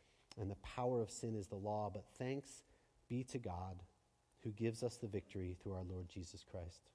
and 0.39 0.49
the 0.49 0.55
power 0.55 1.01
of 1.01 1.11
sin 1.11 1.35
is 1.35 1.47
the 1.47 1.55
law. 1.55 1.89
But 1.93 2.05
thanks 2.17 2.63
be 3.09 3.23
to 3.25 3.37
God 3.37 3.83
who 4.43 4.51
gives 4.51 4.83
us 4.83 4.97
the 4.97 5.07
victory 5.07 5.55
through 5.61 5.73
our 5.73 5.83
Lord 5.83 6.09
Jesus 6.09 6.43
Christ. 6.43 6.89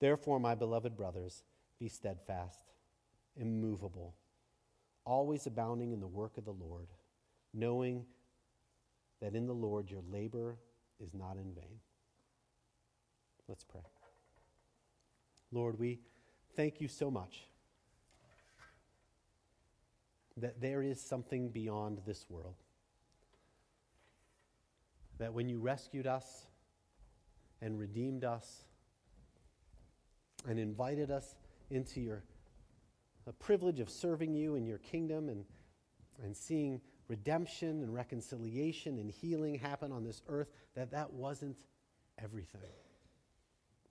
Therefore, 0.00 0.40
my 0.40 0.54
beloved 0.54 0.96
brothers, 0.96 1.42
be 1.78 1.88
steadfast, 1.88 2.72
immovable, 3.36 4.14
always 5.04 5.46
abounding 5.46 5.92
in 5.92 6.00
the 6.00 6.06
work 6.06 6.36
of 6.36 6.44
the 6.44 6.52
Lord, 6.52 6.88
knowing 7.54 8.04
that 9.20 9.34
in 9.34 9.46
the 9.46 9.54
Lord 9.54 9.90
your 9.90 10.02
labor 10.10 10.56
is 11.00 11.14
not 11.14 11.36
in 11.36 11.54
vain. 11.54 11.80
Let's 13.48 13.64
pray. 13.64 13.82
Lord, 15.52 15.78
we 15.78 16.00
thank 16.56 16.80
you 16.80 16.88
so 16.88 17.10
much 17.10 17.44
that 20.36 20.60
there 20.60 20.82
is 20.82 21.00
something 21.00 21.48
beyond 21.48 22.00
this 22.06 22.26
world 22.28 22.56
that 25.18 25.32
when 25.32 25.48
you 25.48 25.58
rescued 25.58 26.06
us 26.06 26.46
and 27.62 27.78
redeemed 27.78 28.24
us 28.24 28.64
and 30.46 30.58
invited 30.58 31.10
us 31.10 31.34
into 31.70 32.00
your 32.00 32.22
the 33.24 33.32
privilege 33.32 33.80
of 33.80 33.90
serving 33.90 34.34
you 34.34 34.54
in 34.54 34.64
your 34.64 34.78
kingdom 34.78 35.28
and, 35.28 35.44
and 36.22 36.36
seeing 36.36 36.80
redemption 37.08 37.82
and 37.82 37.92
reconciliation 37.92 38.98
and 38.98 39.10
healing 39.10 39.58
happen 39.58 39.90
on 39.90 40.04
this 40.04 40.22
earth, 40.28 40.48
that 40.76 40.92
that 40.92 41.12
wasn't 41.12 41.56
everything. 42.22 42.60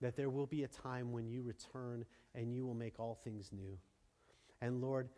That 0.00 0.16
there 0.16 0.30
will 0.30 0.46
be 0.46 0.64
a 0.64 0.68
time 0.68 1.12
when 1.12 1.28
you 1.28 1.42
return 1.42 2.06
and 2.34 2.54
you 2.54 2.66
will 2.66 2.74
make 2.74 2.98
all 2.98 3.18
things 3.24 3.50
new. 3.52 3.78
And 4.62 4.80
Lord, 4.80 5.10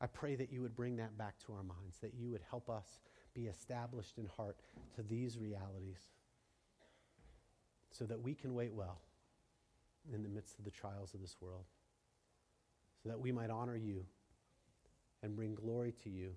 I 0.00 0.06
pray 0.06 0.34
that 0.34 0.52
you 0.52 0.60
would 0.62 0.76
bring 0.76 0.96
that 0.96 1.16
back 1.16 1.38
to 1.46 1.52
our 1.52 1.62
minds, 1.62 1.98
that 2.02 2.14
you 2.14 2.30
would 2.30 2.42
help 2.50 2.68
us 2.68 2.98
be 3.34 3.46
established 3.46 4.18
in 4.18 4.26
heart 4.26 4.60
to 4.96 5.02
these 5.02 5.38
realities 5.38 6.10
so 7.90 8.04
that 8.04 8.20
we 8.20 8.34
can 8.34 8.54
wait 8.54 8.72
well 8.72 9.00
in 10.12 10.22
the 10.22 10.28
midst 10.28 10.58
of 10.58 10.64
the 10.64 10.70
trials 10.70 11.14
of 11.14 11.20
this 11.20 11.36
world, 11.40 11.64
so 13.02 13.08
that 13.08 13.18
we 13.18 13.32
might 13.32 13.50
honor 13.50 13.76
you 13.76 14.04
and 15.22 15.34
bring 15.34 15.54
glory 15.54 15.94
to 16.02 16.10
you. 16.10 16.30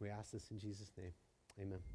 We 0.00 0.08
ask 0.10 0.32
this 0.32 0.50
in 0.50 0.58
Jesus' 0.58 0.90
name. 0.98 1.12
Amen. 1.60 1.93